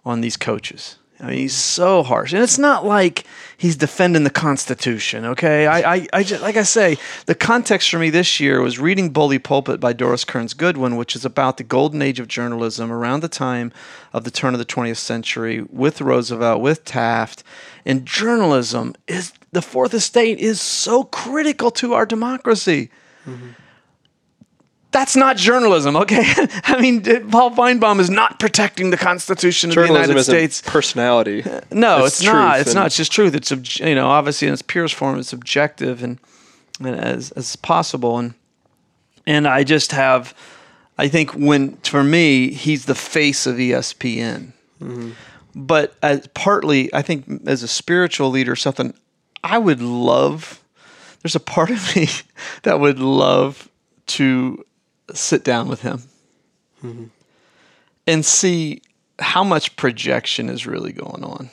on 0.05 0.21
these 0.21 0.37
coaches. 0.37 0.97
I 1.19 1.27
mean, 1.27 1.37
he's 1.37 1.55
so 1.55 2.01
harsh, 2.01 2.33
and 2.33 2.41
it's 2.41 2.57
not 2.57 2.83
like 2.83 3.25
he's 3.55 3.75
defending 3.75 4.23
the 4.23 4.31
Constitution. 4.31 5.23
Okay, 5.25 5.67
I, 5.67 5.95
I, 5.95 6.07
I 6.13 6.23
just, 6.23 6.41
like 6.41 6.57
I 6.57 6.63
say, 6.63 6.97
the 7.27 7.35
context 7.35 7.91
for 7.91 7.99
me 7.99 8.09
this 8.09 8.39
year 8.39 8.59
was 8.59 8.79
reading 8.79 9.11
"Bully 9.11 9.37
Pulpit" 9.37 9.79
by 9.79 9.93
Doris 9.93 10.25
Kearns 10.25 10.55
Goodwin, 10.55 10.95
which 10.95 11.15
is 11.15 11.23
about 11.23 11.57
the 11.57 11.63
golden 11.63 12.01
age 12.01 12.19
of 12.19 12.27
journalism 12.27 12.91
around 12.91 13.19
the 13.19 13.27
time 13.27 13.71
of 14.13 14.23
the 14.23 14.31
turn 14.31 14.55
of 14.55 14.59
the 14.59 14.65
20th 14.65 14.97
century 14.97 15.61
with 15.69 16.01
Roosevelt, 16.01 16.59
with 16.59 16.85
Taft, 16.85 17.43
and 17.85 18.03
journalism 18.03 18.95
is 19.07 19.31
the 19.51 19.61
fourth 19.61 19.93
estate 19.93 20.39
is 20.39 20.59
so 20.59 21.03
critical 21.03 21.69
to 21.71 21.93
our 21.93 22.07
democracy. 22.07 22.89
Mm-hmm 23.27 23.60
that's 24.91 25.15
not 25.15 25.37
journalism, 25.37 25.95
okay? 25.95 26.23
I 26.63 26.79
mean, 26.81 27.01
Paul 27.29 27.51
Finebaum 27.51 27.99
is 27.99 28.09
not 28.09 28.39
protecting 28.39 28.91
the 28.91 28.97
Constitution 28.97 29.69
of 29.69 29.75
the 29.75 29.87
United 29.87 30.23
States. 30.23 30.61
Personality. 30.61 31.43
No, 31.71 32.05
it's, 32.05 32.19
it's 32.19 32.23
not. 32.23 32.59
It's 32.59 32.73
not. 32.73 32.87
It's 32.87 32.97
just 32.97 33.11
truth. 33.11 33.33
It's 33.33 33.79
you 33.79 33.95
know, 33.95 34.07
obviously 34.07 34.47
in 34.47 34.53
its 34.53 34.61
purest 34.61 34.93
form, 34.93 35.17
it's 35.17 35.31
objective 35.31 36.03
and, 36.03 36.19
and 36.79 36.95
as 36.95 37.31
as 37.31 37.55
possible. 37.55 38.17
And 38.17 38.33
and 39.25 39.47
I 39.47 39.63
just 39.63 39.93
have, 39.93 40.35
I 40.97 41.07
think 41.07 41.31
when 41.31 41.77
for 41.77 42.03
me, 42.03 42.51
he's 42.51 42.85
the 42.85 42.95
face 42.95 43.47
of 43.47 43.55
ESPN. 43.55 44.51
Mm-hmm. 44.81 45.11
But 45.55 45.95
as 46.03 46.27
partly, 46.33 46.93
I 46.93 47.01
think 47.01 47.47
as 47.47 47.63
a 47.63 47.67
spiritual 47.67 48.29
leader, 48.29 48.55
something 48.55 48.93
I 49.43 49.57
would 49.57 49.81
love. 49.81 50.61
There's 51.21 51.35
a 51.35 51.39
part 51.39 51.69
of 51.69 51.95
me 51.95 52.07
that 52.63 52.79
would 52.79 52.99
love 52.99 53.69
to 54.07 54.65
sit 55.13 55.43
down 55.43 55.67
with 55.67 55.81
him 55.81 56.03
mm-hmm. 56.83 57.05
and 58.07 58.25
see 58.25 58.81
how 59.19 59.43
much 59.43 59.75
projection 59.75 60.49
is 60.49 60.65
really 60.65 60.91
going 60.91 61.23
on. 61.23 61.49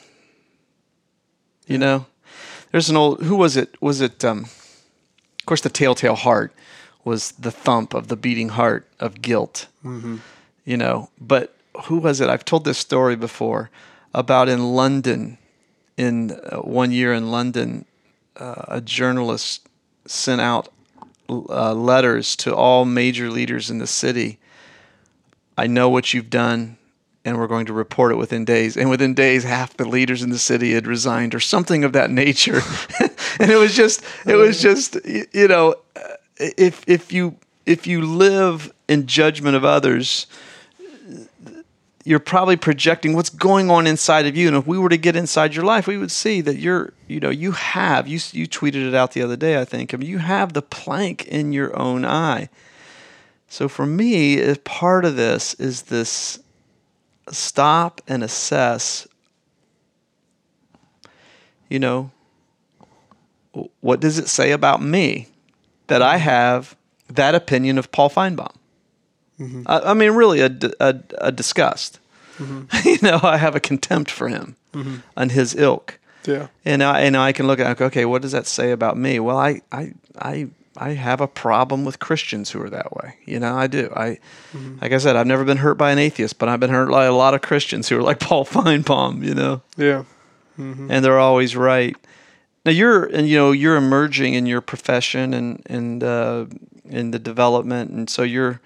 You 1.67 1.77
know, 1.77 2.05
there's 2.71 2.89
an 2.89 2.97
old 2.97 3.23
who 3.23 3.35
was 3.35 3.55
it? 3.55 3.81
Was 3.81 4.01
it? 4.01 4.23
Um, 4.25 4.45
of 5.39 5.45
course, 5.45 5.61
the 5.61 5.69
telltale 5.69 6.15
heart 6.15 6.53
was 7.03 7.31
the 7.33 7.51
thump 7.51 7.93
of 7.93 8.07
the 8.07 8.15
beating 8.15 8.49
heart 8.49 8.87
of 8.99 9.21
guilt. 9.21 9.67
Mm-hmm. 9.83 10.17
You 10.65 10.77
know, 10.77 11.09
but 11.19 11.55
who 11.85 11.97
was 11.99 12.21
it? 12.21 12.29
I've 12.29 12.45
told 12.45 12.65
this 12.65 12.77
story 12.77 13.15
before 13.15 13.69
about 14.13 14.49
in 14.49 14.73
London. 14.75 15.37
In 15.97 16.31
uh, 16.31 16.59
one 16.59 16.93
year 16.93 17.13
in 17.13 17.29
London, 17.29 17.83
uh, 18.37 18.63
a 18.69 18.79
journalist 18.79 19.67
sent 20.05 20.39
out 20.39 20.69
uh, 21.29 21.73
letters 21.73 22.35
to 22.37 22.55
all 22.55 22.85
major 22.85 23.29
leaders 23.29 23.69
in 23.69 23.77
the 23.77 23.87
city. 23.87 24.39
I 25.57 25.67
know 25.67 25.89
what 25.89 26.13
you've 26.13 26.29
done, 26.29 26.77
and 27.25 27.37
we're 27.37 27.47
going 27.47 27.65
to 27.67 27.73
report 27.73 28.11
it 28.11 28.15
within 28.15 28.45
days. 28.45 28.77
And 28.77 28.89
within 28.89 29.13
days, 29.13 29.43
half 29.43 29.75
the 29.75 29.85
leaders 29.85 30.23
in 30.23 30.29
the 30.29 30.39
city 30.39 30.73
had 30.73 30.87
resigned, 30.87 31.35
or 31.35 31.39
something 31.39 31.83
of 31.83 31.93
that 31.93 32.09
nature. 32.09 32.61
and 33.39 33.51
it 33.51 33.57
was 33.57 33.75
just, 33.75 34.03
it 34.25 34.35
was 34.35 34.61
just, 34.61 34.97
you 35.05 35.47
know, 35.47 35.75
if 36.39 36.83
if 36.87 37.11
you 37.11 37.35
if 37.65 37.85
you 37.85 38.01
live 38.01 38.73
in 38.87 39.05
judgment 39.05 39.55
of 39.55 39.63
others, 39.63 40.25
you're 42.05 42.19
probably 42.19 42.55
projecting 42.55 43.13
what's 43.13 43.29
going 43.29 43.69
on 43.69 43.85
inside 43.85 44.25
of 44.25 44.35
you. 44.35 44.47
And 44.47 44.55
if 44.55 44.65
we 44.65 44.77
were 44.77 44.89
to 44.89 44.97
get 44.97 45.15
inside 45.15 45.53
your 45.53 45.65
life, 45.65 45.85
we 45.85 45.97
would 45.97 46.11
see 46.11 46.41
that 46.41 46.57
you're, 46.57 46.93
you 47.07 47.19
know, 47.19 47.29
you 47.29 47.51
have, 47.51 48.07
you, 48.07 48.19
you 48.31 48.47
tweeted 48.47 48.87
it 48.87 48.95
out 48.95 49.11
the 49.11 49.21
other 49.21 49.35
day, 49.35 49.59
I 49.59 49.65
think. 49.65 49.93
I 49.93 49.97
mean, 49.97 50.09
you 50.09 50.19
have 50.19 50.53
the 50.53 50.61
plank 50.61 51.27
in 51.27 51.51
your 51.51 51.77
own 51.77 52.05
eye. 52.05 52.49
So 53.47 53.67
for 53.67 53.85
me, 53.85 54.55
part 54.63 55.05
of 55.05 55.15
this 55.15 55.55
is 55.55 55.83
this 55.83 56.39
stop 57.29 58.01
and 58.07 58.23
assess, 58.23 59.07
you 61.67 61.79
know, 61.79 62.11
what 63.81 63.99
does 63.99 64.17
it 64.17 64.27
say 64.27 64.51
about 64.51 64.81
me 64.81 65.27
that 65.87 66.01
I 66.01 66.17
have 66.17 66.75
that 67.09 67.35
opinion 67.35 67.77
of 67.77 67.91
Paul 67.91 68.09
Finebaum? 68.09 68.53
Mm-hmm. 69.39 69.63
I, 69.65 69.79
I, 69.79 69.93
mean, 69.93 70.11
really, 70.11 70.41
a, 70.41 70.55
a, 70.79 70.95
a 71.19 71.31
disgust. 71.31 71.99
Mm-hmm. 72.37 72.87
you 72.89 72.97
know, 73.01 73.19
I 73.23 73.37
have 73.37 73.55
a 73.55 73.59
contempt 73.59 74.11
for 74.11 74.27
him 74.27 74.55
mm-hmm. 74.73 74.97
and 75.15 75.31
his 75.31 75.55
ilk. 75.55 75.99
Yeah. 76.25 76.47
And 76.65 76.83
I 76.83 77.01
and 77.01 77.15
I 77.15 77.31
can 77.31 77.47
look 77.47 77.59
at 77.59 77.81
okay, 77.81 78.05
what 78.05 78.21
does 78.21 78.33
that 78.33 78.45
say 78.45 78.71
about 78.71 78.97
me? 78.97 79.19
Well, 79.19 79.37
I 79.37 79.61
I 79.71 79.93
I 80.17 80.47
I 80.77 80.89
have 80.91 81.21
a 81.21 81.27
problem 81.27 81.85
with 81.85 81.99
Christians 81.99 82.51
who 82.51 82.61
are 82.61 82.69
that 82.69 82.95
way. 82.95 83.15
You 83.25 83.39
know, 83.39 83.55
I 83.55 83.67
do. 83.67 83.91
I 83.95 84.19
mm-hmm. 84.53 84.79
like 84.81 84.91
I 84.91 84.97
said, 84.97 85.15
I've 85.15 85.27
never 85.27 85.43
been 85.43 85.57
hurt 85.57 85.75
by 85.75 85.91
an 85.91 85.97
atheist, 85.97 86.37
but 86.37 86.49
I've 86.49 86.59
been 86.59 86.69
hurt 86.69 86.89
by 86.89 87.05
a 87.05 87.13
lot 87.13 87.33
of 87.33 87.41
Christians 87.41 87.89
who 87.89 87.97
are 87.97 88.03
like 88.03 88.19
Paul 88.19 88.45
Finebaum. 88.45 89.23
You 89.23 89.33
know. 89.33 89.61
Yeah. 89.77 90.03
Mm-hmm. 90.57 90.91
And 90.91 91.05
they're 91.05 91.19
always 91.19 91.55
right. 91.55 91.95
Now 92.65 92.71
you're 92.71 93.05
and 93.05 93.27
you 93.27 93.37
know 93.37 93.51
you're 93.51 93.77
emerging 93.77 94.33
in 94.33 94.45
your 94.45 94.61
profession 94.61 95.33
and 95.33 95.63
and 95.67 96.03
uh, 96.03 96.45
in 96.85 97.11
the 97.11 97.19
development, 97.19 97.91
and 97.91 98.09
so 98.09 98.23
you're 98.23 98.59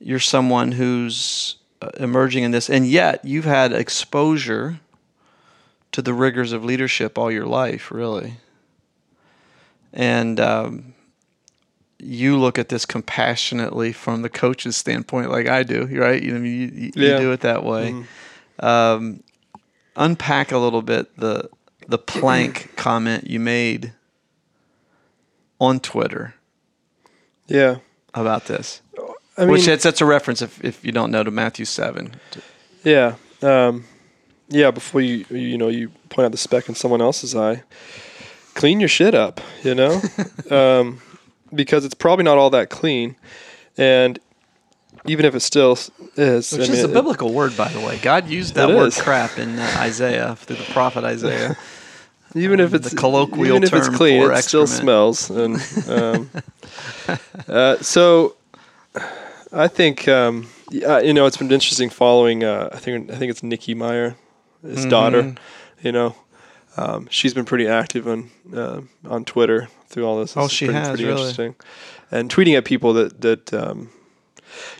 you're 0.00 0.20
someone 0.20 0.72
who's 0.72 1.56
uh, 1.82 1.90
emerging 1.98 2.44
in 2.44 2.50
this, 2.50 2.68
and 2.70 2.86
yet 2.86 3.24
you've 3.24 3.44
had 3.44 3.72
exposure 3.72 4.80
to 5.92 6.02
the 6.02 6.14
rigors 6.14 6.52
of 6.52 6.64
leadership 6.64 7.18
all 7.18 7.30
your 7.30 7.46
life, 7.46 7.90
really. 7.90 8.34
And 9.92 10.38
um, 10.38 10.94
you 11.98 12.38
look 12.38 12.58
at 12.58 12.68
this 12.68 12.84
compassionately 12.84 13.92
from 13.92 14.22
the 14.22 14.28
coach's 14.28 14.76
standpoint, 14.76 15.30
like 15.30 15.48
I 15.48 15.62
do, 15.62 15.86
right? 15.86 16.22
You 16.22 16.32
know, 16.32 16.44
you, 16.44 16.50
you, 16.50 16.92
yeah. 16.94 17.12
you 17.12 17.18
do 17.18 17.32
it 17.32 17.40
that 17.40 17.64
way. 17.64 17.92
Mm-hmm. 17.92 18.64
Um, 18.64 19.22
unpack 19.96 20.52
a 20.52 20.58
little 20.58 20.82
bit 20.82 21.16
the 21.16 21.50
the 21.86 21.98
plank 21.98 22.72
comment 22.76 23.26
you 23.26 23.40
made 23.40 23.92
on 25.60 25.80
Twitter. 25.80 26.34
Yeah. 27.46 27.76
About 28.14 28.46
this. 28.46 28.82
I 29.38 29.42
mean, 29.42 29.52
Which 29.52 29.66
that's, 29.66 29.84
that's 29.84 30.00
a 30.00 30.04
reference 30.04 30.42
if, 30.42 30.62
if 30.64 30.84
you 30.84 30.90
don't 30.90 31.12
know 31.12 31.22
to 31.22 31.30
Matthew 31.30 31.64
seven. 31.64 32.16
Yeah, 32.82 33.14
um, 33.40 33.84
yeah. 34.48 34.72
Before 34.72 35.00
you 35.00 35.24
you 35.30 35.56
know 35.56 35.68
you 35.68 35.90
point 36.08 36.26
out 36.26 36.32
the 36.32 36.38
speck 36.38 36.68
in 36.68 36.74
someone 36.74 37.00
else's 37.00 37.36
eye, 37.36 37.62
clean 38.54 38.80
your 38.80 38.88
shit 38.88 39.14
up. 39.14 39.40
You 39.62 39.76
know, 39.76 40.00
um, 40.50 41.00
because 41.54 41.84
it's 41.84 41.94
probably 41.94 42.24
not 42.24 42.36
all 42.36 42.50
that 42.50 42.68
clean, 42.68 43.14
and 43.76 44.18
even 45.06 45.24
if 45.24 45.36
it 45.36 45.40
still 45.40 45.78
is, 46.16 46.52
which 46.52 46.68
I 46.68 46.72
is 46.72 46.82
mean, 46.82 46.84
a 46.84 46.88
biblical 46.88 47.32
word 47.32 47.56
by 47.56 47.68
the 47.68 47.80
way. 47.80 47.98
God 48.02 48.28
used 48.28 48.54
that 48.56 48.68
word 48.68 48.88
is. 48.88 49.00
crap 49.00 49.38
in 49.38 49.56
uh, 49.56 49.76
Isaiah 49.78 50.34
through 50.34 50.56
the 50.56 50.64
prophet 50.64 51.04
Isaiah. 51.04 51.56
even 52.34 52.60
um, 52.60 52.66
if 52.66 52.74
it's 52.74 52.90
the 52.90 52.96
colloquial 52.96 53.46
even 53.46 53.62
if 53.62 53.72
it's 53.72 53.88
clean, 53.88 54.22
it 54.22 54.30
excrement. 54.30 54.44
still 54.44 54.66
smells. 54.66 55.30
And 55.30 55.88
um, 55.88 56.30
uh, 57.48 57.76
so 57.78 58.34
I 59.52 59.68
think 59.68 60.08
um, 60.08 60.48
you 60.70 61.12
know 61.12 61.26
it's 61.26 61.36
been 61.36 61.50
interesting 61.50 61.90
following. 61.90 62.44
Uh, 62.44 62.68
I 62.72 62.78
think 62.78 63.10
I 63.10 63.16
think 63.16 63.30
it's 63.30 63.42
Nicki 63.42 63.74
Meyer, 63.74 64.16
his 64.62 64.80
mm-hmm. 64.80 64.88
daughter. 64.90 65.34
You 65.80 65.92
know, 65.92 66.16
um, 66.76 67.08
she's 67.10 67.34
been 67.34 67.44
pretty 67.44 67.66
active 67.66 68.06
on 68.06 68.30
uh, 68.54 68.82
on 69.06 69.24
Twitter 69.24 69.68
through 69.86 70.06
all 70.06 70.18
this. 70.18 70.36
Oh, 70.36 70.44
it's 70.44 70.54
she 70.54 70.66
pretty, 70.66 70.78
has 70.78 70.88
pretty 70.88 71.04
really. 71.04 71.20
interesting, 71.20 71.54
and 72.10 72.30
tweeting 72.30 72.56
at 72.56 72.64
people 72.64 72.92
that 72.94 73.20
that. 73.20 73.52
Um, 73.52 73.90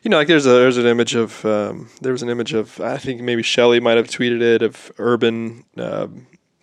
you 0.03 0.11
know, 0.11 0.17
like 0.17 0.29
there's 0.29 0.47
a 0.47 0.51
there's 0.51 0.79
an 0.79 0.87
image 0.87 1.15
of 1.15 1.45
um, 1.45 1.91
there 2.01 2.13
was 2.13 2.23
an 2.23 2.31
image 2.31 2.55
of 2.55 2.81
I 2.81 2.97
think 2.97 3.21
maybe 3.21 3.43
Shelley 3.43 3.81
might 3.81 3.99
have 3.99 4.09
tweeted 4.09 4.41
it 4.41 4.63
of 4.63 4.91
Urban 4.97 5.65
uh, 5.77 6.09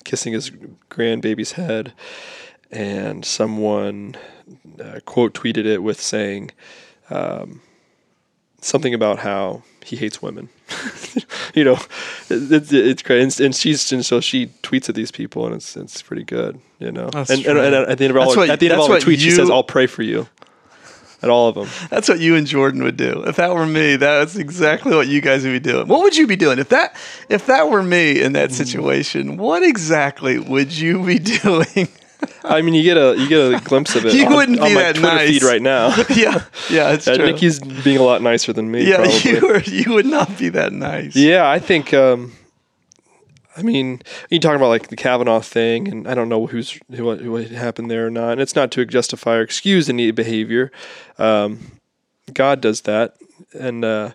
kissing 0.04 0.34
his 0.34 0.50
grandbaby's 0.90 1.54
head, 1.54 1.94
and 2.72 3.24
someone 3.24 4.16
uh, 4.84 5.02
quote 5.06 5.36
tweeted 5.36 5.66
it 5.66 5.84
with 5.84 6.02
saying, 6.02 6.52
um, 7.12 7.62
something 8.66 8.94
about 8.94 9.20
how 9.20 9.64
he 9.84 9.96
hates 9.96 10.22
women. 10.22 10.50
you 11.54 11.64
know, 11.64 11.78
it's, 12.30 12.74
it's 12.74 13.02
great, 13.04 13.22
and, 13.22 13.40
and, 13.40 13.56
she's 13.56 13.92
and 13.92 14.06
so 14.06 14.20
she 14.20 14.48
tweets 14.64 14.90
at 14.90 14.96
these 14.96 15.12
people, 15.12 15.46
and 15.46 15.56
it's 15.56 15.78
it's 15.78 16.02
pretty 16.02 16.24
good. 16.24 16.60
You 16.80 16.92
know, 16.92 17.10
and, 17.14 17.30
and, 17.30 17.58
and, 17.58 17.76
at 17.76 17.98
the 17.98 18.06
end 18.06 18.12
of 18.12 18.18
all 18.18 18.36
what, 18.36 18.50
at 18.50 18.60
the 18.60 18.66
end 18.66 18.74
of 18.74 18.80
all 18.80 18.90
the 18.90 18.98
tweets, 18.98 19.08
you, 19.12 19.18
she 19.18 19.32
says, 19.32 19.50
"I'll 19.50 19.64
pray 19.64 19.88
for 19.88 20.04
you." 20.04 20.28
At 21.22 21.30
all 21.32 21.48
of 21.48 21.56
them. 21.56 21.70
That's 21.90 22.08
what 22.08 22.20
you 22.20 22.36
and 22.36 22.46
Jordan 22.46 22.84
would 22.84 22.98
do. 22.98 23.24
If 23.26 23.38
that 23.38 23.56
were 23.56 23.66
me, 23.66 23.96
that's 23.96 24.36
exactly 24.36 24.94
what 24.94 25.08
you 25.08 25.22
guys 25.22 25.44
would 25.44 25.54
be 25.54 25.60
doing. 25.60 25.88
What 25.88 26.02
would 26.02 26.16
you 26.16 26.28
be 26.28 26.36
doing 26.36 26.60
if 26.60 26.70
that 26.70 26.96
if 27.30 27.48
that 27.48 27.70
were 27.70 27.82
me 27.82 28.22
in 28.22 28.34
that 28.34 28.50
mm. 28.50 28.54
situation? 28.54 29.38
What 29.38 29.64
exactly 29.64 30.38
would 30.38 30.74
you 30.74 31.04
be 31.04 31.18
doing? 31.42 31.88
I 32.44 32.62
mean, 32.62 32.74
you 32.74 32.84
get 32.84 32.98
a 32.98 33.16
you 33.18 33.28
get 33.28 33.40
a 33.40 33.64
glimpse 33.64 33.96
of 33.96 34.06
it. 34.06 34.14
You 34.16 34.28
on, 34.28 34.36
wouldn't 34.36 34.60
be 34.60 34.66
on 34.66 34.74
my 34.74 34.82
that 34.82 34.96
Twitter 34.96 35.16
nice. 35.16 35.30
feed 35.30 35.44
right 35.44 35.62
now. 35.62 35.88
yeah, 36.16 36.44
yeah, 36.70 36.94
it's 36.94 37.08
uh, 37.08 37.16
true. 37.18 37.26
Nicki's 37.26 37.60
being 37.60 37.98
a 37.98 38.04
lot 38.04 38.22
nicer 38.22 38.54
than 38.54 38.72
me. 38.72 38.88
Yeah, 38.88 38.98
probably. 38.98 39.32
you 39.32 39.48
were, 39.48 39.62
you 39.62 39.94
would 39.94 40.06
not 40.06 40.38
be 40.38 40.50
that 40.50 40.72
nice. 40.72 41.16
Yeah, 41.16 41.50
I 41.50 41.60
think. 41.60 41.94
Um, 41.94 42.34
I 43.58 43.62
mean, 43.62 44.02
you 44.30 44.40
talking 44.40 44.58
about 44.58 44.68
like 44.68 44.90
the 44.90 44.96
Kavanaugh 44.96 45.40
thing, 45.40 45.88
and 45.88 46.08
I 46.08 46.14
don't 46.14 46.28
know 46.28 46.46
who's 46.48 46.80
who, 46.94 47.06
what 47.32 47.48
happened 47.48 47.90
there 47.90 48.08
or 48.08 48.10
not. 48.10 48.34
And 48.34 48.42
it's 48.42 48.56
not 48.56 48.72
to 48.72 48.86
justify 48.86 49.36
or 49.36 49.42
excuse 49.42 49.90
any 49.90 50.12
behavior. 50.12 50.72
Um, 51.18 51.80
God 52.34 52.60
does 52.60 52.82
that, 52.82 53.16
and 53.54 53.86
uh, 53.86 54.12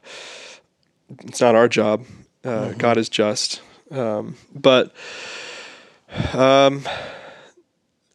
it's 1.25 1.41
not 1.41 1.55
our 1.55 1.69
job. 1.69 2.05
Uh, 2.45 2.49
mm-hmm. 2.49 2.79
God 2.79 2.97
is 2.97 3.09
just, 3.09 3.61
Um, 3.91 4.37
but 4.55 4.93
um, 6.33 6.85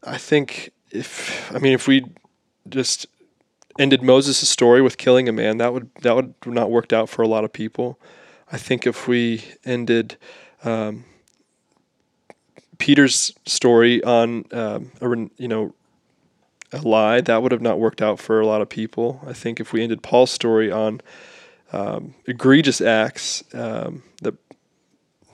I 0.06 0.18
think 0.18 0.72
if 0.92 1.52
I 1.54 1.60
mean 1.60 1.74
if 1.74 1.88
we 1.88 2.06
just 2.70 3.08
ended 3.78 4.02
Moses' 4.02 4.48
story 4.48 4.82
with 4.82 4.98
killing 4.98 5.28
a 5.28 5.32
man, 5.32 5.58
that 5.58 5.74
would 5.74 5.90
that 6.02 6.16
would 6.16 6.34
not 6.46 6.72
worked 6.72 6.94
out 6.94 7.10
for 7.10 7.22
a 7.22 7.28
lot 7.28 7.44
of 7.44 7.52
people. 7.52 8.00
I 8.52 8.58
think 8.58 8.86
if 8.86 9.08
we 9.08 9.44
ended 9.66 10.18
um, 10.64 11.06
Peter's 12.78 13.34
story 13.46 14.04
on 14.04 14.46
um, 14.52 14.92
a, 15.02 15.10
you 15.38 15.48
know 15.48 15.74
a 16.72 16.82
lie, 16.82 17.22
that 17.22 17.42
would 17.42 17.52
have 17.52 17.62
not 17.62 17.80
worked 17.80 18.02
out 18.02 18.20
for 18.20 18.40
a 18.40 18.46
lot 18.46 18.62
of 18.62 18.70
people. 18.70 19.22
I 19.26 19.34
think 19.34 19.60
if 19.60 19.74
we 19.74 19.82
ended 19.82 20.04
Paul's 20.04 20.32
story 20.32 20.72
on 20.72 21.02
um, 21.72 22.16
egregious 22.26 22.82
acts, 22.82 23.44
um, 23.54 24.04
that 24.22 24.36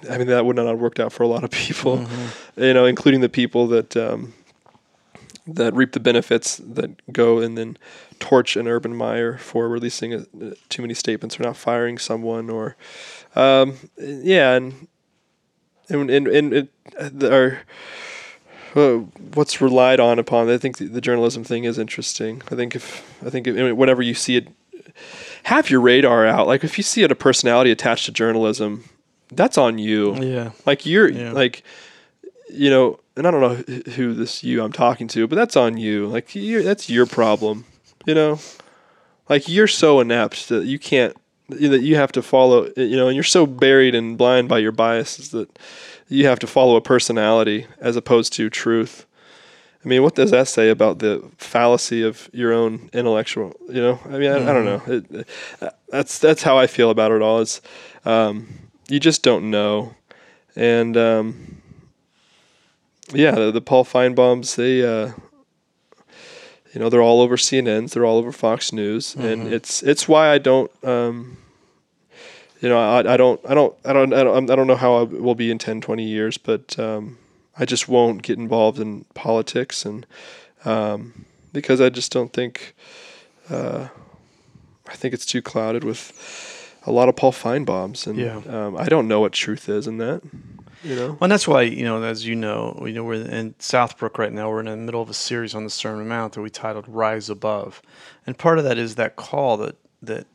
I 0.09 0.17
mean 0.17 0.27
that 0.27 0.45
would 0.45 0.55
not 0.55 0.67
have 0.67 0.79
worked 0.79 0.99
out 0.99 1.11
for 1.13 1.23
a 1.23 1.27
lot 1.27 1.43
of 1.43 1.51
people. 1.51 1.97
Mm-hmm. 1.97 2.63
You 2.63 2.73
know, 2.73 2.85
including 2.85 3.21
the 3.21 3.29
people 3.29 3.67
that 3.67 3.95
um, 3.97 4.33
that 5.55 5.73
reap 5.73 5.93
the 5.93 5.99
benefits 5.99 6.57
that 6.57 7.11
go 7.11 7.39
and 7.39 7.57
then 7.57 7.77
torch 8.19 8.55
an 8.55 8.67
Urban 8.67 8.95
Meyer 8.95 9.37
for 9.37 9.67
releasing 9.67 10.13
a, 10.13 10.25
too 10.69 10.81
many 10.81 10.93
statements 10.93 11.39
or 11.39 11.43
not 11.43 11.57
firing 11.57 11.97
someone 11.97 12.49
or 12.49 12.75
um, 13.35 13.77
yeah 13.97 14.53
and 14.53 14.87
and 15.89 16.09
and, 16.09 16.27
and 16.27 16.53
it, 16.53 16.69
our 17.23 17.61
uh, 18.75 19.03
what's 19.33 19.59
relied 19.61 19.99
on 19.99 20.19
upon 20.19 20.49
I 20.49 20.57
think 20.57 20.77
the, 20.77 20.85
the, 20.85 21.01
journalism 21.01 21.43
thing 21.43 21.65
is 21.65 21.77
interesting. 21.77 22.41
I 22.51 22.55
think 22.55 22.75
if 22.75 23.25
I 23.25 23.29
think 23.29 23.47
if, 23.47 23.75
whenever 23.75 24.01
you 24.01 24.13
see 24.13 24.37
it 24.37 24.47
have 25.43 25.69
your 25.69 25.81
radar 25.81 26.25
out. 26.25 26.47
Like 26.47 26.63
if 26.63 26.77
you 26.77 26.83
see 26.83 27.03
it 27.03 27.11
a 27.11 27.15
personality 27.15 27.71
attached 27.71 28.05
to 28.05 28.11
journalism 28.11 28.85
that's 29.31 29.57
on 29.57 29.77
you. 29.77 30.15
Yeah. 30.21 30.51
Like 30.65 30.85
you're 30.85 31.09
yeah. 31.09 31.31
like 31.31 31.63
you 32.51 32.69
know 32.69 32.99
and 33.15 33.27
I 33.27 33.31
don't 33.31 33.41
know 33.41 33.73
who 33.93 34.13
this 34.13 34.43
you 34.43 34.63
I'm 34.63 34.71
talking 34.71 35.07
to, 35.09 35.27
but 35.27 35.35
that's 35.35 35.55
on 35.55 35.77
you. 35.77 36.07
Like 36.07 36.31
that's 36.33 36.89
your 36.89 37.05
problem, 37.05 37.65
you 38.05 38.15
know. 38.15 38.39
Like 39.29 39.47
you're 39.47 39.67
so 39.67 39.99
inept 39.99 40.49
that 40.49 40.65
you 40.65 40.79
can't 40.79 41.15
that 41.49 41.81
you 41.81 41.97
have 41.97 42.11
to 42.13 42.21
follow, 42.21 42.71
you 42.77 42.95
know, 42.95 43.07
and 43.07 43.15
you're 43.15 43.23
so 43.23 43.45
buried 43.45 43.93
and 43.93 44.17
blind 44.17 44.47
by 44.47 44.59
your 44.59 44.71
biases 44.71 45.29
that 45.31 45.59
you 46.07 46.25
have 46.25 46.39
to 46.39 46.47
follow 46.47 46.75
a 46.77 46.81
personality 46.81 47.67
as 47.79 47.95
opposed 47.95 48.33
to 48.33 48.49
truth. 48.49 49.05
I 49.83 49.87
mean, 49.87 50.03
what 50.03 50.15
does 50.15 50.31
that 50.31 50.47
say 50.47 50.69
about 50.69 50.99
the 50.99 51.27
fallacy 51.37 52.03
of 52.03 52.29
your 52.31 52.53
own 52.53 52.89
intellectual? 52.93 53.53
You 53.67 53.81
know, 53.81 53.99
I 54.05 54.17
mean, 54.17 54.31
I, 54.31 54.39
mm-hmm. 54.39 54.49
I 54.49 54.53
don't 54.53 54.65
know. 54.65 54.81
It, 54.87 55.27
that's 55.89 56.19
that's 56.19 56.43
how 56.43 56.57
I 56.57 56.67
feel 56.67 56.89
about 56.89 57.11
it 57.11 57.21
all. 57.21 57.39
Is 57.39 57.61
um, 58.05 58.47
you 58.87 58.99
just 58.99 59.23
don't 59.23 59.49
know, 59.49 59.95
and 60.55 60.95
um, 60.95 61.60
yeah, 63.13 63.31
the, 63.31 63.51
the 63.51 63.61
Paul 63.61 63.85
Finebaums, 63.85 64.55
they, 64.55 64.83
uh, 64.83 65.11
you 66.73 66.79
know, 66.79 66.89
they're 66.89 67.01
all 67.01 67.21
over 67.21 67.37
CNNs, 67.37 67.91
they're 67.91 68.05
all 68.05 68.17
over 68.17 68.31
Fox 68.31 68.71
News, 68.71 69.13
mm-hmm. 69.13 69.25
and 69.25 69.53
it's 69.53 69.83
it's 69.83 70.07
why 70.07 70.29
I 70.29 70.37
don't, 70.37 70.71
um, 70.83 71.37
you 72.61 72.69
know, 72.69 72.79
I, 72.79 73.13
I 73.13 73.17
don't 73.17 73.41
I 73.47 73.53
don't 73.53 73.75
I 73.85 73.93
don't 73.93 74.13
I 74.13 74.23
don't 74.23 74.49
I 74.49 74.55
don't 74.55 74.67
know 74.67 74.75
how 74.75 74.95
I 74.95 75.03
will 75.03 75.35
be 75.35 75.51
in 75.51 75.57
10, 75.57 75.81
20 75.81 76.03
years, 76.03 76.37
but 76.37 76.77
um, 76.79 77.17
I 77.57 77.65
just 77.65 77.87
won't 77.87 78.21
get 78.21 78.37
involved 78.37 78.79
in 78.79 79.05
politics, 79.13 79.85
and 79.85 80.05
um, 80.63 81.25
because 81.51 81.81
I 81.81 81.89
just 81.89 82.11
don't 82.11 82.31
think, 82.31 82.75
uh, 83.49 83.89
I 84.87 84.93
think 84.95 85.13
it's 85.13 85.25
too 85.25 85.41
clouded 85.41 85.83
with 85.83 86.77
a 86.85 86.91
lot 86.91 87.09
of 87.09 87.15
Paul 87.15 87.31
Finebaums, 87.31 88.07
and 88.07 88.17
yeah. 88.17 88.41
Um, 88.47 88.77
I 88.77 88.85
don't 88.85 89.07
know 89.07 89.19
what 89.19 89.33
truth 89.33 89.67
is 89.67 89.87
in 89.87 89.97
that. 89.97 90.21
You 90.83 90.95
know, 90.95 91.07
well, 91.07 91.17
and 91.21 91.31
that's 91.31 91.47
why 91.47 91.61
you 91.61 91.83
know, 91.83 92.01
as 92.01 92.25
you 92.25 92.35
know, 92.35 92.81
you 92.85 92.93
know, 92.93 93.03
we're 93.03 93.21
in 93.21 93.53
Southbrook 93.59 94.17
right 94.17 94.33
now. 94.33 94.49
We're 94.49 94.61
in 94.61 94.65
the 94.65 94.77
middle 94.77 95.01
of 95.01 95.09
a 95.09 95.13
series 95.13 95.53
on 95.53 95.63
the 95.63 95.69
Sermon 95.69 96.07
Mount 96.07 96.33
that 96.33 96.41
we 96.41 96.49
titled 96.49 96.85
"Rise 96.87 97.29
Above," 97.29 97.81
and 98.25 98.37
part 98.37 98.57
of 98.57 98.63
that 98.63 98.77
is 98.77 98.95
that 98.95 99.15
call 99.15 99.57
that 99.57 99.75
that 100.01 100.25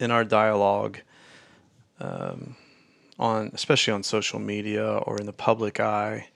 in 0.00 0.10
our 0.10 0.24
dialogue, 0.24 0.98
um, 2.00 2.56
on 3.18 3.50
especially 3.54 3.92
on 3.92 4.02
social 4.02 4.40
media 4.40 4.84
or 4.84 5.18
in 5.18 5.26
the 5.26 5.32
public 5.32 5.78
eye, 5.78 6.28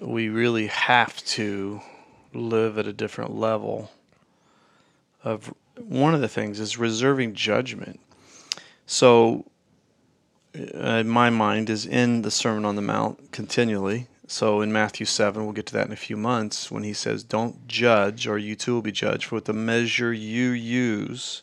we 0.00 0.28
really 0.28 0.66
have 0.66 1.24
to 1.24 1.80
live 2.34 2.78
at 2.78 2.86
a 2.86 2.92
different 2.92 3.34
level. 3.34 3.90
Of 5.22 5.52
one 5.78 6.14
of 6.14 6.20
the 6.20 6.28
things 6.28 6.60
is 6.60 6.78
reserving 6.78 7.34
judgment. 7.34 8.00
So 8.86 9.44
uh, 10.74 10.98
in 11.00 11.08
my 11.08 11.30
mind, 11.30 11.70
is 11.70 11.86
in 11.86 12.22
the 12.22 12.30
Sermon 12.30 12.64
on 12.64 12.76
the 12.76 12.82
Mount 12.82 13.32
continually. 13.32 14.06
So 14.26 14.60
in 14.60 14.72
Matthew 14.72 15.06
7, 15.06 15.44
we'll 15.44 15.52
get 15.52 15.66
to 15.66 15.74
that 15.74 15.86
in 15.86 15.92
a 15.92 15.96
few 15.96 16.16
months, 16.16 16.70
when 16.70 16.82
he 16.82 16.92
says, 16.92 17.22
Don't 17.22 17.68
judge, 17.68 18.26
or 18.26 18.38
you 18.38 18.56
too 18.56 18.74
will 18.74 18.82
be 18.82 18.92
judged. 18.92 19.26
For 19.26 19.36
with 19.36 19.44
the 19.44 19.52
measure 19.52 20.12
you 20.12 20.50
use, 20.50 21.42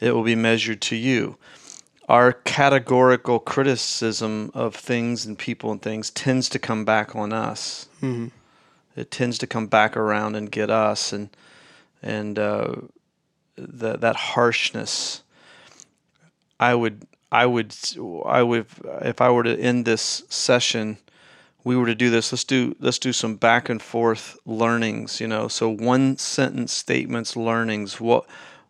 it 0.00 0.12
will 0.12 0.22
be 0.22 0.34
measured 0.34 0.80
to 0.82 0.96
you. 0.96 1.36
Our 2.08 2.32
categorical 2.32 3.38
criticism 3.38 4.50
of 4.54 4.74
things 4.74 5.26
and 5.26 5.38
people 5.38 5.70
and 5.70 5.80
things 5.80 6.10
tends 6.10 6.48
to 6.50 6.58
come 6.58 6.84
back 6.84 7.14
on 7.14 7.32
us. 7.32 7.88
Mm-hmm. 8.02 8.28
It 8.96 9.10
tends 9.10 9.38
to 9.38 9.46
come 9.46 9.66
back 9.66 9.96
around 9.96 10.34
and 10.34 10.50
get 10.50 10.70
us, 10.70 11.12
and 11.12 11.30
and 12.02 12.38
uh, 12.38 12.74
that 13.56 14.00
that 14.00 14.16
harshness. 14.16 15.22
I 16.58 16.74
would 16.74 17.06
I 17.30 17.46
would, 17.46 17.74
I 18.24 18.42
would, 18.42 18.66
if 19.02 19.20
I 19.20 19.30
were 19.30 19.42
to 19.42 19.58
end 19.58 19.84
this 19.84 20.22
session, 20.28 20.98
we 21.64 21.76
were 21.76 21.86
to 21.86 21.94
do 21.94 22.10
this. 22.10 22.32
Let's 22.32 22.44
do, 22.44 22.74
let's 22.80 22.98
do 22.98 23.12
some 23.12 23.36
back 23.36 23.68
and 23.68 23.82
forth 23.82 24.38
learnings. 24.46 25.20
You 25.20 25.28
know, 25.28 25.48
so 25.48 25.68
one 25.68 26.16
sentence 26.16 26.72
statements, 26.72 27.36
learnings. 27.36 28.00
What, 28.00 28.26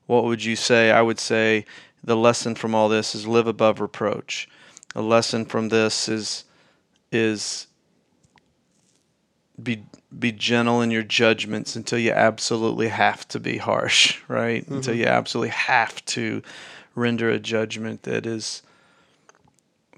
what 0.06 0.24
would 0.24 0.44
you 0.44 0.56
say? 0.56 0.90
I 0.90 1.02
would 1.02 1.20
say 1.20 1.64
the 2.02 2.16
lesson 2.16 2.54
from 2.54 2.74
all 2.74 2.88
this 2.88 3.14
is 3.14 3.26
live 3.26 3.46
above 3.46 3.80
reproach. 3.80 4.48
A 4.94 5.02
lesson 5.02 5.44
from 5.44 5.68
this 5.68 6.08
is, 6.08 6.44
is 7.12 7.68
be 9.62 9.84
be 10.18 10.32
gentle 10.32 10.80
in 10.80 10.90
your 10.90 11.02
judgments 11.02 11.76
until 11.76 11.98
you 11.98 12.12
absolutely 12.12 12.88
have 12.88 13.26
to 13.28 13.40
be 13.40 13.58
harsh, 13.58 14.18
right? 14.28 14.64
Mm-hmm. 14.64 14.76
Until 14.76 14.94
you 14.94 15.06
absolutely 15.06 15.50
have 15.50 16.04
to 16.06 16.42
render 16.98 17.30
a 17.30 17.38
judgment 17.38 18.02
that 18.02 18.26
is 18.26 18.62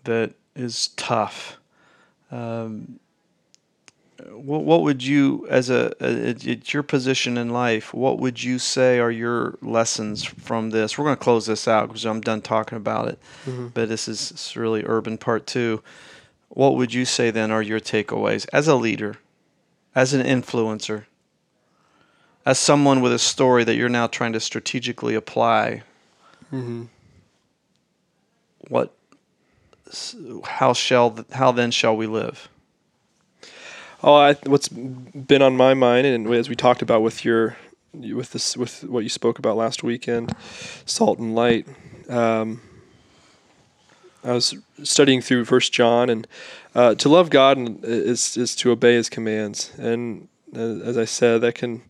that 0.04 0.32
is 0.54 0.88
tough. 0.96 1.58
Um, 2.30 3.00
what, 4.28 4.64
what 4.64 4.82
would 4.82 5.02
you, 5.02 5.46
as 5.48 5.70
a, 5.70 5.92
a, 6.00 6.30
at 6.30 6.72
your 6.72 6.82
position 6.82 7.36
in 7.38 7.50
life, 7.50 7.94
what 7.94 8.18
would 8.18 8.42
you 8.42 8.58
say 8.58 8.98
are 8.98 9.10
your 9.10 9.58
lessons 9.62 10.24
from 10.24 10.70
this? 10.70 10.96
We're 10.96 11.06
going 11.06 11.16
to 11.16 11.22
close 11.22 11.46
this 11.46 11.66
out 11.66 11.88
because 11.88 12.04
I'm 12.04 12.20
done 12.20 12.42
talking 12.42 12.76
about 12.76 13.08
it. 13.08 13.18
Mm-hmm. 13.46 13.68
But 13.68 13.88
this 13.88 14.08
is 14.08 14.54
really 14.56 14.84
urban 14.84 15.18
part 15.18 15.46
two. 15.46 15.82
What 16.48 16.76
would 16.76 16.92
you 16.92 17.04
say 17.04 17.30
then 17.30 17.50
are 17.50 17.62
your 17.62 17.80
takeaways 17.80 18.46
as 18.52 18.68
a 18.68 18.74
leader, 18.74 19.16
as 19.94 20.12
an 20.12 20.22
influencer, 20.26 21.04
as 22.44 22.58
someone 22.58 23.00
with 23.00 23.12
a 23.12 23.18
story 23.18 23.64
that 23.64 23.76
you're 23.76 23.88
now 23.88 24.06
trying 24.06 24.32
to 24.32 24.40
strategically 24.40 25.14
apply 25.14 25.82
Mm-hmm. 26.52 26.84
What? 28.68 28.94
How 30.44 30.72
shall? 30.72 31.24
How 31.32 31.52
then 31.52 31.70
shall 31.70 31.96
we 31.96 32.06
live? 32.06 32.48
Oh, 34.02 34.14
I, 34.14 34.34
what's 34.46 34.68
been 34.68 35.42
on 35.42 35.56
my 35.56 35.74
mind, 35.74 36.06
and 36.06 36.32
as 36.32 36.48
we 36.48 36.56
talked 36.56 36.80
about 36.80 37.02
with 37.02 37.24
your, 37.24 37.56
with 37.92 38.30
this, 38.30 38.56
with 38.56 38.84
what 38.84 39.00
you 39.00 39.10
spoke 39.10 39.38
about 39.38 39.56
last 39.56 39.82
weekend, 39.82 40.34
salt 40.86 41.18
and 41.18 41.34
light. 41.34 41.66
Um, 42.08 42.62
I 44.24 44.32
was 44.32 44.54
studying 44.82 45.20
through 45.20 45.44
First 45.46 45.72
John, 45.72 46.10
and 46.10 46.26
uh, 46.74 46.94
to 46.96 47.08
love 47.08 47.30
God 47.30 47.84
is 47.84 48.36
is 48.36 48.54
to 48.56 48.70
obey 48.70 48.94
His 48.94 49.08
commands. 49.08 49.72
And 49.78 50.28
uh, 50.54 50.80
as 50.84 50.98
I 50.98 51.04
said, 51.04 51.40
that 51.42 51.54
can 51.54 51.82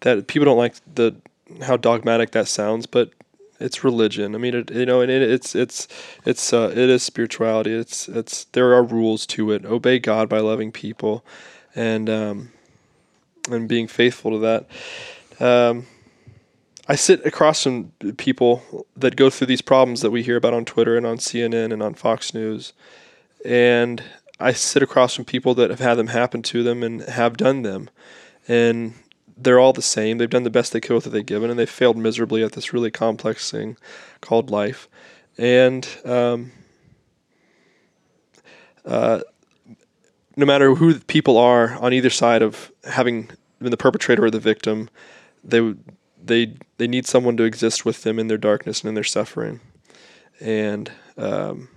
that 0.00 0.26
people 0.26 0.44
don't 0.44 0.58
like 0.58 0.74
the 0.94 1.16
how 1.62 1.76
dogmatic 1.76 2.32
that 2.32 2.48
sounds, 2.48 2.86
but 2.86 3.10
it's 3.60 3.84
religion. 3.84 4.34
I 4.34 4.38
mean, 4.38 4.54
it, 4.54 4.70
you 4.70 4.86
know, 4.86 5.02
and 5.02 5.10
it, 5.10 5.22
it's 5.22 5.54
it's 5.54 5.86
it's 6.24 6.52
uh, 6.52 6.70
it 6.70 6.78
is 6.78 7.02
spirituality. 7.02 7.72
It's 7.72 8.08
it's 8.08 8.44
there 8.44 8.72
are 8.74 8.82
rules 8.82 9.26
to 9.26 9.52
it. 9.52 9.64
Obey 9.64 9.98
God 9.98 10.28
by 10.28 10.38
loving 10.38 10.72
people, 10.72 11.24
and 11.74 12.08
um, 12.08 12.52
and 13.50 13.68
being 13.68 13.86
faithful 13.86 14.30
to 14.32 14.38
that. 14.38 15.44
Um, 15.44 15.86
I 16.88 16.96
sit 16.96 17.24
across 17.24 17.62
from 17.62 17.92
people 18.16 18.86
that 18.96 19.14
go 19.14 19.30
through 19.30 19.46
these 19.46 19.62
problems 19.62 20.00
that 20.00 20.10
we 20.10 20.22
hear 20.22 20.36
about 20.36 20.54
on 20.54 20.64
Twitter 20.64 20.96
and 20.96 21.06
on 21.06 21.18
CNN 21.18 21.72
and 21.72 21.82
on 21.82 21.94
Fox 21.94 22.34
News, 22.34 22.72
and 23.44 24.02
I 24.40 24.52
sit 24.52 24.82
across 24.82 25.14
from 25.14 25.26
people 25.26 25.54
that 25.54 25.70
have 25.70 25.80
had 25.80 25.94
them 25.94 26.08
happen 26.08 26.42
to 26.42 26.62
them 26.62 26.82
and 26.82 27.02
have 27.02 27.36
done 27.36 27.62
them, 27.62 27.90
and 28.48 28.94
they're 29.42 29.58
all 29.58 29.72
the 29.72 29.82
same. 29.82 30.18
They've 30.18 30.28
done 30.28 30.42
the 30.42 30.50
best 30.50 30.72
they 30.72 30.80
could 30.80 30.94
with 30.94 31.06
what 31.06 31.12
they've 31.12 31.24
given, 31.24 31.50
and 31.50 31.58
they 31.58 31.66
failed 31.66 31.96
miserably 31.96 32.42
at 32.42 32.52
this 32.52 32.72
really 32.72 32.90
complex 32.90 33.50
thing 33.50 33.76
called 34.20 34.50
life. 34.50 34.88
And 35.38 35.88
um, 36.04 36.52
uh, 38.84 39.20
no 40.36 40.46
matter 40.46 40.74
who 40.74 40.92
the 40.92 41.04
people 41.04 41.38
are 41.38 41.74
on 41.74 41.92
either 41.92 42.10
side 42.10 42.42
of 42.42 42.70
having 42.84 43.30
been 43.60 43.70
the 43.70 43.76
perpetrator 43.76 44.24
or 44.24 44.30
the 44.30 44.40
victim, 44.40 44.88
they 45.42 45.74
they 46.22 46.54
they 46.76 46.86
need 46.86 47.06
someone 47.06 47.36
to 47.38 47.44
exist 47.44 47.84
with 47.84 48.02
them 48.02 48.18
in 48.18 48.28
their 48.28 48.38
darkness 48.38 48.82
and 48.82 48.88
in 48.88 48.94
their 48.94 49.04
suffering, 49.04 49.60
and 50.40 50.90
um, 51.16 51.68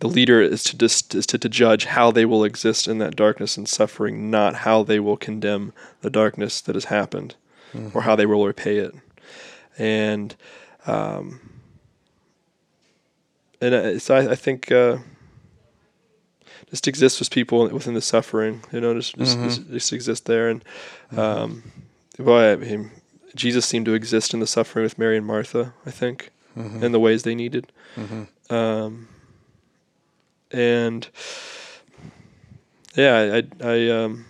the 0.00 0.08
leader 0.08 0.40
is 0.42 0.64
to 0.64 0.76
just 0.76 1.14
is 1.14 1.26
to, 1.26 1.38
to 1.38 1.48
judge 1.48 1.84
how 1.84 2.10
they 2.10 2.24
will 2.24 2.44
exist 2.44 2.88
in 2.88 2.98
that 2.98 3.16
darkness 3.16 3.56
and 3.56 3.68
suffering, 3.68 4.30
not 4.30 4.56
how 4.56 4.82
they 4.82 4.98
will 4.98 5.16
condemn 5.16 5.72
the 6.00 6.10
darkness 6.10 6.60
that 6.62 6.74
has 6.74 6.86
happened, 6.86 7.36
mm-hmm. 7.72 7.96
or 7.96 8.02
how 8.02 8.16
they 8.16 8.26
will 8.26 8.46
repay 8.46 8.78
it, 8.78 8.94
and 9.78 10.34
um, 10.86 11.40
and 13.60 13.74
uh, 13.74 13.98
so 13.98 14.16
I, 14.16 14.32
I 14.32 14.34
think. 14.34 14.72
Uh, 14.72 14.98
just 16.68 16.86
exist 16.86 17.18
with 17.18 17.30
people 17.32 17.68
within 17.68 17.94
the 17.94 18.00
suffering, 18.00 18.62
you 18.72 18.80
know, 18.80 18.94
just 18.94 19.16
just, 19.18 19.36
mm-hmm. 19.36 19.72
just 19.72 19.92
exist 19.92 20.26
there. 20.26 20.48
And 20.48 20.64
mm-hmm. 21.10 21.18
um, 21.18 21.62
boy, 22.16 22.52
I 22.52 22.56
mean, 22.56 22.92
Jesus 23.34 23.66
seemed 23.66 23.86
to 23.86 23.94
exist 23.94 24.32
in 24.34 24.38
the 24.38 24.46
suffering 24.46 24.84
with 24.84 24.96
Mary 24.96 25.16
and 25.16 25.26
Martha, 25.26 25.74
I 25.84 25.90
think, 25.90 26.30
mm-hmm. 26.56 26.84
in 26.84 26.92
the 26.92 27.00
ways 27.00 27.24
they 27.24 27.34
needed. 27.34 27.72
Mm-hmm. 27.96 28.54
Um, 28.54 29.08
and 30.52 31.08
yeah, 32.96 33.42
I, 33.62 33.66
I, 33.66 33.88
um, 33.90 34.26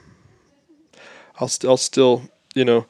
I'll, 1.38 1.48
st- 1.48 1.68
I'll 1.68 1.76
still, 1.76 2.22
you 2.54 2.64
know, 2.64 2.86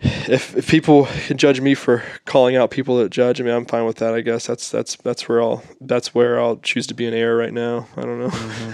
if, 0.00 0.56
if 0.56 0.68
people 0.68 1.06
can 1.26 1.36
judge 1.36 1.60
me 1.60 1.74
for 1.74 2.02
calling 2.24 2.56
out 2.56 2.70
people 2.70 2.96
that 2.98 3.10
judge, 3.10 3.40
I 3.40 3.44
mean, 3.44 3.54
I'm 3.54 3.66
fine 3.66 3.84
with 3.84 3.96
that. 3.98 4.14
I 4.14 4.22
guess 4.22 4.46
that's 4.46 4.70
that's 4.70 4.96
that's 4.96 5.28
where 5.28 5.42
I'll 5.42 5.62
that's 5.80 6.14
where 6.14 6.40
I'll 6.40 6.56
choose 6.56 6.86
to 6.86 6.94
be 6.94 7.06
an 7.06 7.12
error 7.12 7.36
right 7.36 7.52
now. 7.52 7.86
I 7.96 8.02
don't 8.02 8.18
know. 8.18 8.28
Mm-hmm. 8.28 8.72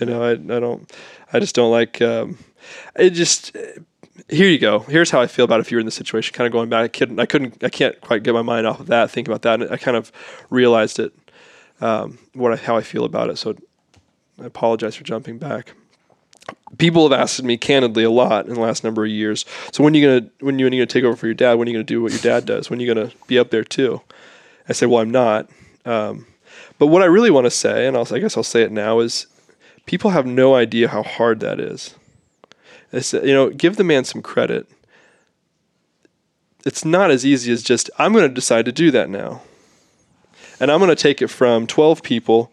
you 0.00 0.06
know, 0.06 0.22
I 0.22 0.32
I 0.32 0.60
don't 0.60 0.92
I 1.32 1.38
just 1.38 1.54
don't 1.54 1.70
like. 1.70 2.02
Um, 2.02 2.38
it 2.96 3.10
just 3.10 3.56
here 4.28 4.48
you 4.48 4.58
go. 4.58 4.80
Here's 4.80 5.10
how 5.10 5.20
I 5.20 5.26
feel 5.26 5.44
about 5.44 5.60
if 5.60 5.70
you're 5.70 5.80
in 5.80 5.86
the 5.86 5.92
situation. 5.92 6.34
Kind 6.34 6.46
of 6.46 6.52
going 6.52 6.68
back, 6.68 6.84
I 6.84 6.88
couldn't, 6.88 7.18
I 7.18 7.26
couldn't, 7.26 7.62
I 7.64 7.68
can't 7.68 8.00
quite 8.00 8.22
get 8.22 8.34
my 8.34 8.42
mind 8.42 8.66
off 8.66 8.80
of 8.80 8.86
that. 8.88 9.10
Think 9.10 9.28
about 9.28 9.42
that, 9.42 9.62
and 9.62 9.70
I 9.70 9.76
kind 9.76 9.96
of 9.96 10.12
realized 10.50 10.98
it, 10.98 11.12
um, 11.80 12.18
what 12.34 12.52
I, 12.52 12.56
how 12.56 12.76
I 12.76 12.82
feel 12.82 13.04
about 13.04 13.30
it. 13.30 13.38
So 13.38 13.56
I 14.40 14.46
apologize 14.46 14.96
for 14.96 15.04
jumping 15.04 15.38
back. 15.38 15.72
People 16.78 17.08
have 17.08 17.18
asked 17.18 17.42
me 17.42 17.56
candidly 17.56 18.04
a 18.04 18.10
lot 18.10 18.46
in 18.46 18.54
the 18.54 18.60
last 18.60 18.84
number 18.84 19.04
of 19.04 19.10
years. 19.10 19.44
So 19.72 19.84
when 19.84 19.94
are 19.94 19.98
you 19.98 20.06
gonna, 20.06 20.30
when 20.40 20.58
you 20.58 20.66
when 20.66 20.72
are 20.72 20.76
you 20.76 20.80
gonna 20.80 20.86
take 20.86 21.04
over 21.04 21.16
for 21.16 21.26
your 21.26 21.34
dad? 21.34 21.54
When 21.54 21.68
are 21.68 21.70
you 21.70 21.76
gonna 21.76 21.84
do 21.84 22.02
what 22.02 22.12
your 22.12 22.20
dad 22.20 22.46
does? 22.46 22.70
When 22.70 22.78
are 22.78 22.82
you 22.82 22.92
gonna 22.92 23.10
be 23.26 23.38
up 23.38 23.50
there 23.50 23.64
too? 23.64 24.00
I 24.68 24.72
say, 24.72 24.86
well, 24.86 25.02
I'm 25.02 25.10
not. 25.10 25.48
Um, 25.84 26.26
but 26.78 26.86
what 26.86 27.02
I 27.02 27.06
really 27.06 27.30
want 27.30 27.46
to 27.46 27.50
say, 27.50 27.86
and 27.86 27.96
I'll, 27.96 28.06
I 28.12 28.18
guess 28.18 28.36
I'll 28.36 28.42
say 28.42 28.62
it 28.62 28.72
now, 28.72 29.00
is 29.00 29.26
people 29.86 30.10
have 30.10 30.26
no 30.26 30.54
idea 30.54 30.88
how 30.88 31.02
hard 31.02 31.40
that 31.40 31.60
is 31.60 31.94
said 32.98 33.26
you 33.26 33.32
know, 33.32 33.50
give 33.50 33.76
the 33.76 33.84
man 33.84 34.04
some 34.04 34.22
credit. 34.22 34.68
It's 36.66 36.84
not 36.84 37.10
as 37.10 37.24
easy 37.24 37.52
as 37.52 37.62
just, 37.62 37.88
I'm 37.98 38.12
going 38.12 38.28
to 38.28 38.34
decide 38.34 38.66
to 38.66 38.72
do 38.72 38.90
that 38.90 39.08
now. 39.08 39.42
And 40.60 40.70
I'm 40.70 40.78
going 40.78 40.90
to 40.90 40.96
take 40.96 41.22
it 41.22 41.28
from 41.28 41.66
12 41.66 42.02
people 42.02 42.52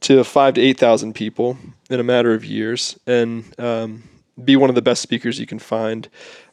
to 0.00 0.22
five 0.24 0.54
to 0.54 0.60
8,000 0.60 1.14
people 1.14 1.56
in 1.88 2.00
a 2.00 2.02
matter 2.02 2.34
of 2.34 2.44
years 2.44 2.98
and 3.06 3.44
um, 3.58 4.02
be 4.42 4.56
one 4.56 4.68
of 4.68 4.74
the 4.74 4.82
best 4.82 5.00
speakers 5.00 5.38
you 5.38 5.46
can 5.46 5.58
find 5.58 6.08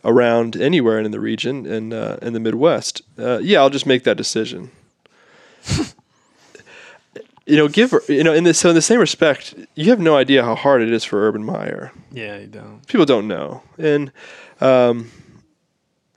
around 0.06 0.56
anywhere 0.56 1.00
in 1.00 1.12
the 1.12 1.20
region 1.20 1.66
and 1.66 1.94
uh, 1.94 2.18
in 2.22 2.34
the 2.34 2.40
Midwest. 2.40 3.02
Uh, 3.18 3.40
yeah, 3.40 3.60
I'll 3.60 3.70
just 3.70 3.86
make 3.86 4.04
that 4.04 4.16
decision. 4.16 4.72
you 7.46 7.58
know, 7.58 7.68
give 7.68 7.94
you 8.08 8.24
know, 8.24 8.34
in 8.34 8.44
this 8.44 8.60
so 8.60 8.70
in 8.70 8.76
the 8.76 8.82
same 8.82 9.00
respect, 9.00 9.56
you 9.76 9.90
have 9.90 10.00
no 10.00 10.16
idea 10.16 10.44
how 10.44 10.56
hard 10.56 10.82
it 10.82 10.92
is 10.92 11.04
for 11.04 11.28
Urban 11.28 11.44
Meyer. 11.44 11.92
Yeah, 12.12 12.38
you 12.38 12.48
don't. 12.48 12.86
People 12.88 13.06
don't 13.06 13.28
know, 13.28 13.64
and 13.78 14.12
um, 14.62 15.12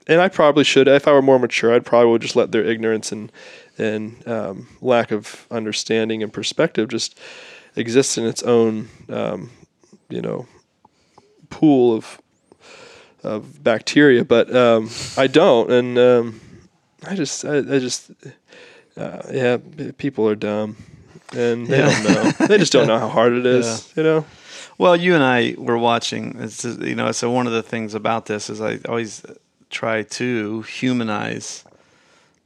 and 0.07 0.21
I 0.21 0.29
probably 0.29 0.63
should. 0.63 0.87
If 0.87 1.07
I 1.07 1.11
were 1.11 1.21
more 1.21 1.39
mature, 1.39 1.73
I'd 1.73 1.85
probably 1.85 2.11
would 2.11 2.21
just 2.21 2.35
let 2.35 2.51
their 2.51 2.63
ignorance 2.63 3.11
and 3.11 3.31
and 3.77 4.27
um, 4.27 4.67
lack 4.81 5.11
of 5.11 5.45
understanding 5.51 6.23
and 6.23 6.31
perspective 6.31 6.89
just 6.89 7.17
exists 7.75 8.17
in 8.17 8.25
its 8.25 8.43
own, 8.43 8.89
um, 9.09 9.51
you 10.09 10.21
know, 10.21 10.47
pool 11.49 11.95
of 11.95 12.21
of 13.23 13.63
bacteria. 13.63 14.23
But 14.23 14.55
um, 14.55 14.89
I 15.17 15.27
don't, 15.27 15.71
and 15.71 15.97
um, 15.97 16.41
I 17.05 17.15
just, 17.15 17.45
I, 17.45 17.57
I 17.57 17.79
just, 17.79 18.11
uh, 18.95 19.21
yeah, 19.31 19.57
people 19.97 20.27
are 20.27 20.35
dumb 20.35 20.77
and 21.33 21.67
they 21.67 21.79
yeah. 21.79 22.03
don't 22.03 22.39
know. 22.39 22.47
They 22.47 22.57
just 22.57 22.71
don't 22.71 22.87
know 22.87 22.99
how 22.99 23.09
hard 23.09 23.33
it 23.33 23.45
is. 23.45 23.91
Yeah. 23.95 24.03
You 24.03 24.09
know. 24.09 24.25
Well, 24.77 24.95
you 24.95 25.15
and 25.15 25.23
I 25.23 25.55
were 25.57 25.77
watching. 25.77 26.35
It's 26.39 26.61
just, 26.61 26.81
you 26.81 26.95
know, 26.95 27.11
so 27.11 27.31
one 27.31 27.47
of 27.47 27.53
the 27.53 27.63
things 27.63 27.95
about 27.95 28.27
this 28.27 28.49
is 28.49 28.61
I 28.61 28.79
always 28.87 29.25
try 29.69 30.03
to 30.03 30.61
humanize 30.61 31.65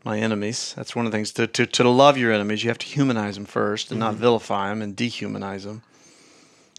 my 0.04 0.20
enemies. 0.20 0.74
That's 0.76 0.96
one 0.96 1.06
of 1.06 1.12
the 1.12 1.18
things 1.18 1.32
to 1.34 1.48
to, 1.48 1.66
to 1.66 1.90
love 1.90 2.18
your 2.18 2.32
enemies. 2.32 2.64
You 2.64 2.70
have 2.70 2.78
to 2.80 2.88
humanize 2.88 3.36
them 3.36 3.46
first 3.46 3.92
and 3.92 4.00
mm-hmm. 4.00 4.12
not 4.12 4.20
vilify 4.20 4.70
them 4.70 4.82
and 4.82 4.96
dehumanize 4.96 5.64
them. 5.64 5.84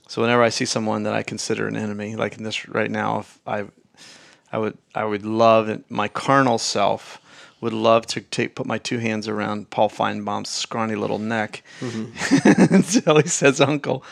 So 0.08 0.20
whenever 0.20 0.42
I 0.42 0.50
see 0.50 0.64
someone 0.64 1.04
that 1.04 1.14
I 1.14 1.22
consider 1.22 1.66
an 1.66 1.76
enemy, 1.76 2.16
like 2.16 2.37
in 2.37 2.44
this 2.44 2.68
right 2.68 2.90
now, 2.90 3.20
if 3.20 3.38
I 3.46 3.64
I 4.52 4.58
would 4.58 4.76
I 4.94 5.04
would 5.04 5.24
love 5.24 5.82
my 5.88 6.08
carnal 6.08 6.58
self 6.58 7.20
would 7.62 7.72
love 7.72 8.06
to 8.08 8.20
take 8.20 8.54
put 8.56 8.66
my 8.66 8.76
two 8.76 8.98
hands 8.98 9.28
around 9.28 9.70
Paul 9.70 9.88
Finebaum's 9.88 10.50
scrawny 10.50 10.96
little 10.96 11.20
neck 11.20 11.62
mm-hmm. 11.80 12.74
until 12.74 13.18
he 13.18 13.28
says 13.28 13.61
uncle. 13.61 14.04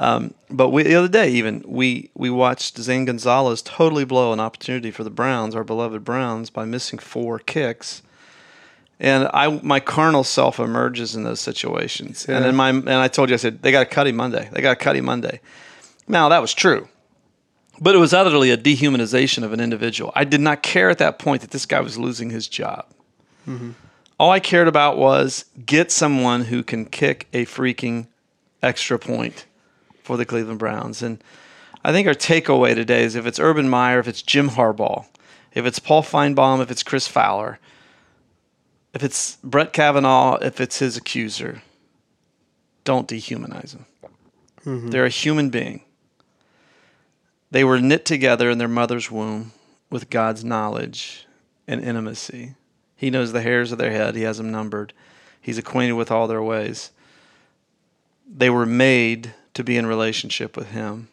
Um, 0.00 0.34
but 0.48 0.70
we, 0.70 0.82
the 0.82 0.94
other 0.94 1.08
day, 1.08 1.30
even 1.30 1.62
we 1.66 2.10
we 2.14 2.30
watched 2.30 2.78
Zane 2.78 3.04
Gonzalez 3.04 3.62
totally 3.62 4.04
blow 4.04 4.32
an 4.32 4.40
opportunity 4.40 4.90
for 4.90 5.04
the 5.04 5.10
Browns, 5.10 5.54
our 5.54 5.62
beloved 5.62 6.04
Browns, 6.04 6.50
by 6.50 6.64
missing 6.64 6.98
four 6.98 7.38
kicks. 7.38 8.02
And 9.00 9.30
I, 9.32 9.48
my 9.62 9.80
carnal 9.80 10.24
self 10.24 10.60
emerges 10.60 11.16
in 11.16 11.24
those 11.24 11.40
situations. 11.40 12.26
Yeah. 12.28 12.36
And 12.36 12.44
then 12.44 12.54
my, 12.54 12.68
and 12.68 12.90
I 12.90 13.08
told 13.08 13.30
you, 13.30 13.34
I 13.34 13.38
said 13.38 13.62
they 13.62 13.72
got 13.72 13.80
to 13.80 13.86
cut 13.86 14.06
him 14.06 14.16
Monday. 14.16 14.48
They 14.52 14.60
got 14.60 14.78
to 14.78 14.84
cut 14.84 14.94
him 14.94 15.06
Monday. 15.06 15.40
Now 16.06 16.28
that 16.28 16.40
was 16.40 16.52
true. 16.52 16.86
But 17.80 17.94
it 17.94 17.98
was 17.98 18.12
utterly 18.12 18.50
a 18.50 18.58
dehumanization 18.58 19.42
of 19.42 19.54
an 19.54 19.60
individual. 19.60 20.12
I 20.14 20.24
did 20.24 20.42
not 20.42 20.62
care 20.62 20.90
at 20.90 20.98
that 20.98 21.18
point 21.18 21.40
that 21.40 21.50
this 21.50 21.64
guy 21.64 21.80
was 21.80 21.96
losing 21.96 22.28
his 22.28 22.46
job. 22.46 22.84
Mm-hmm. 23.48 23.70
All 24.18 24.30
I 24.30 24.38
cared 24.38 24.68
about 24.68 24.98
was 24.98 25.46
get 25.64 25.90
someone 25.90 26.42
who 26.42 26.62
can 26.62 26.84
kick 26.84 27.26
a 27.32 27.46
freaking 27.46 28.06
extra 28.62 28.98
point 28.98 29.46
for 30.02 30.18
the 30.18 30.26
Cleveland 30.26 30.58
Browns. 30.58 31.00
And 31.00 31.24
I 31.82 31.92
think 31.92 32.06
our 32.06 32.12
takeaway 32.12 32.74
today 32.74 33.02
is 33.02 33.14
if 33.14 33.24
it's 33.24 33.40
Urban 33.40 33.70
Meyer, 33.70 33.98
if 33.98 34.08
it's 34.08 34.20
Jim 34.20 34.50
Harbaugh, 34.50 35.06
if 35.54 35.64
it's 35.64 35.78
Paul 35.78 36.02
Finebaum, 36.02 36.60
if 36.60 36.70
it's 36.70 36.82
Chris 36.82 37.08
Fowler, 37.08 37.58
if 38.92 39.02
it's 39.02 39.36
Brett 39.44 39.72
Kavanaugh, 39.72 40.36
if 40.36 40.60
it's 40.60 40.78
his 40.78 40.96
accuser, 40.96 41.62
don't 42.84 43.08
dehumanize 43.08 43.72
them. 43.72 43.86
Mm-hmm. 44.64 44.88
They're 44.88 45.04
a 45.04 45.10
human 45.10 45.50
being. 45.50 45.82
They 47.50 47.64
were 47.64 47.80
knit 47.80 48.04
together 48.04 48.50
in 48.50 48.58
their 48.58 48.68
mother's 48.68 49.10
womb 49.10 49.52
with 49.90 50.10
God's 50.10 50.44
knowledge 50.44 51.26
and 51.66 51.82
intimacy. 51.82 52.54
He 52.96 53.10
knows 53.10 53.32
the 53.32 53.42
hairs 53.42 53.72
of 53.72 53.78
their 53.78 53.90
head, 53.90 54.14
He 54.14 54.22
has 54.22 54.38
them 54.38 54.50
numbered. 54.50 54.92
He's 55.40 55.58
acquainted 55.58 55.94
with 55.94 56.10
all 56.10 56.26
their 56.26 56.42
ways. 56.42 56.90
They 58.28 58.50
were 58.50 58.66
made 58.66 59.34
to 59.54 59.64
be 59.64 59.76
in 59.76 59.86
relationship 59.86 60.56
with 60.56 60.70
Him. 60.70 61.08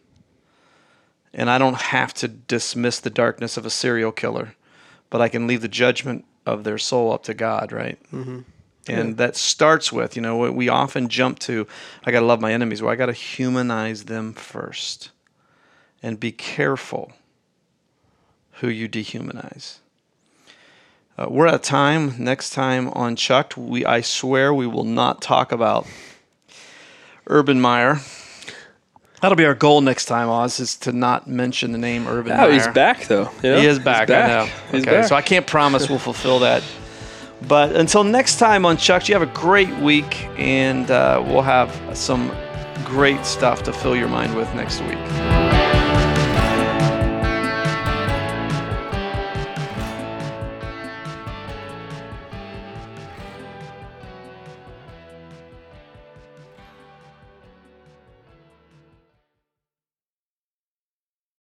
And 1.33 1.49
I 1.49 1.57
don't 1.57 1.75
have 1.75 2.13
to 2.15 2.27
dismiss 2.27 2.99
the 2.99 3.09
darkness 3.09 3.57
of 3.57 3.65
a 3.65 3.69
serial 3.69 4.11
killer, 4.11 4.55
but 5.09 5.21
I 5.21 5.29
can 5.29 5.47
leave 5.47 5.61
the 5.61 5.67
judgment 5.67 6.25
of 6.47 6.63
their 6.63 6.77
soul 6.77 7.11
up 7.11 7.23
to 7.23 7.33
God, 7.33 7.71
right? 7.71 7.99
Mm-hmm. 8.11 8.39
And 8.89 9.09
yeah. 9.09 9.15
that 9.15 9.35
starts 9.35 9.91
with, 9.91 10.15
you 10.15 10.21
know, 10.21 10.49
we 10.49 10.69
often 10.69 11.09
jump 11.09 11.39
to, 11.39 11.67
I 12.05 12.11
got 12.11 12.21
to 12.21 12.25
love 12.25 12.39
my 12.39 12.53
enemies. 12.53 12.81
Well, 12.81 12.91
I 12.91 12.95
got 12.95 13.07
to 13.07 13.13
humanize 13.13 14.05
them 14.05 14.31
first 14.31 15.11
and 16.01 16.17
be 16.19 16.31
careful 16.31 17.11
who 18.53 18.69
you 18.69 18.87
dehumanize. 18.87 19.79
Uh, 21.17 21.27
we're 21.29 21.47
out 21.47 21.55
of 21.55 21.61
time. 21.63 22.13
Next 22.17 22.51
time 22.51 22.87
on 22.89 23.17
Chucked, 23.17 23.57
we 23.57 23.85
I 23.85 24.01
swear 24.01 24.53
we 24.53 24.67
will 24.67 24.85
not 24.85 25.21
talk 25.21 25.51
about 25.51 25.85
Urban 27.27 27.59
Meyer. 27.59 27.99
That'll 29.21 29.35
be 29.35 29.45
our 29.45 29.55
goal 29.55 29.81
next 29.81 30.05
time, 30.05 30.29
Oz, 30.29 30.59
is 30.59 30.75
to 30.77 30.91
not 30.91 31.27
mention 31.27 31.71
the 31.71 31.77
name 31.77 32.07
Urban 32.07 32.33
oh, 32.33 32.37
Meyer. 32.37 32.51
he's 32.51 32.67
back 32.67 33.07
though. 33.07 33.31
You 33.41 33.51
know? 33.51 33.59
He 33.59 33.65
is 33.65 33.79
back. 33.79 34.07
back. 34.07 34.25
I 34.25 34.27
know. 34.27 34.51
He's 34.71 34.83
okay, 34.83 34.97
back. 34.97 35.07
so 35.07 35.15
I 35.15 35.21
can't 35.21 35.47
promise 35.47 35.89
we'll 35.89 35.99
fulfill 35.99 36.39
that. 36.39 36.63
But 37.47 37.75
until 37.75 38.03
next 38.03 38.37
time 38.37 38.65
on 38.65 38.77
Chuck, 38.77 39.07
you 39.07 39.15
have 39.15 39.27
a 39.27 39.33
great 39.33 39.73
week, 39.77 40.25
and 40.37 40.89
uh, 40.89 41.23
we'll 41.25 41.43
have 41.43 41.97
some 41.97 42.31
great 42.85 43.25
stuff 43.25 43.63
to 43.63 43.73
fill 43.73 43.95
your 43.95 44.07
mind 44.07 44.35
with 44.35 44.53
next 44.55 44.81
week. 44.81 45.36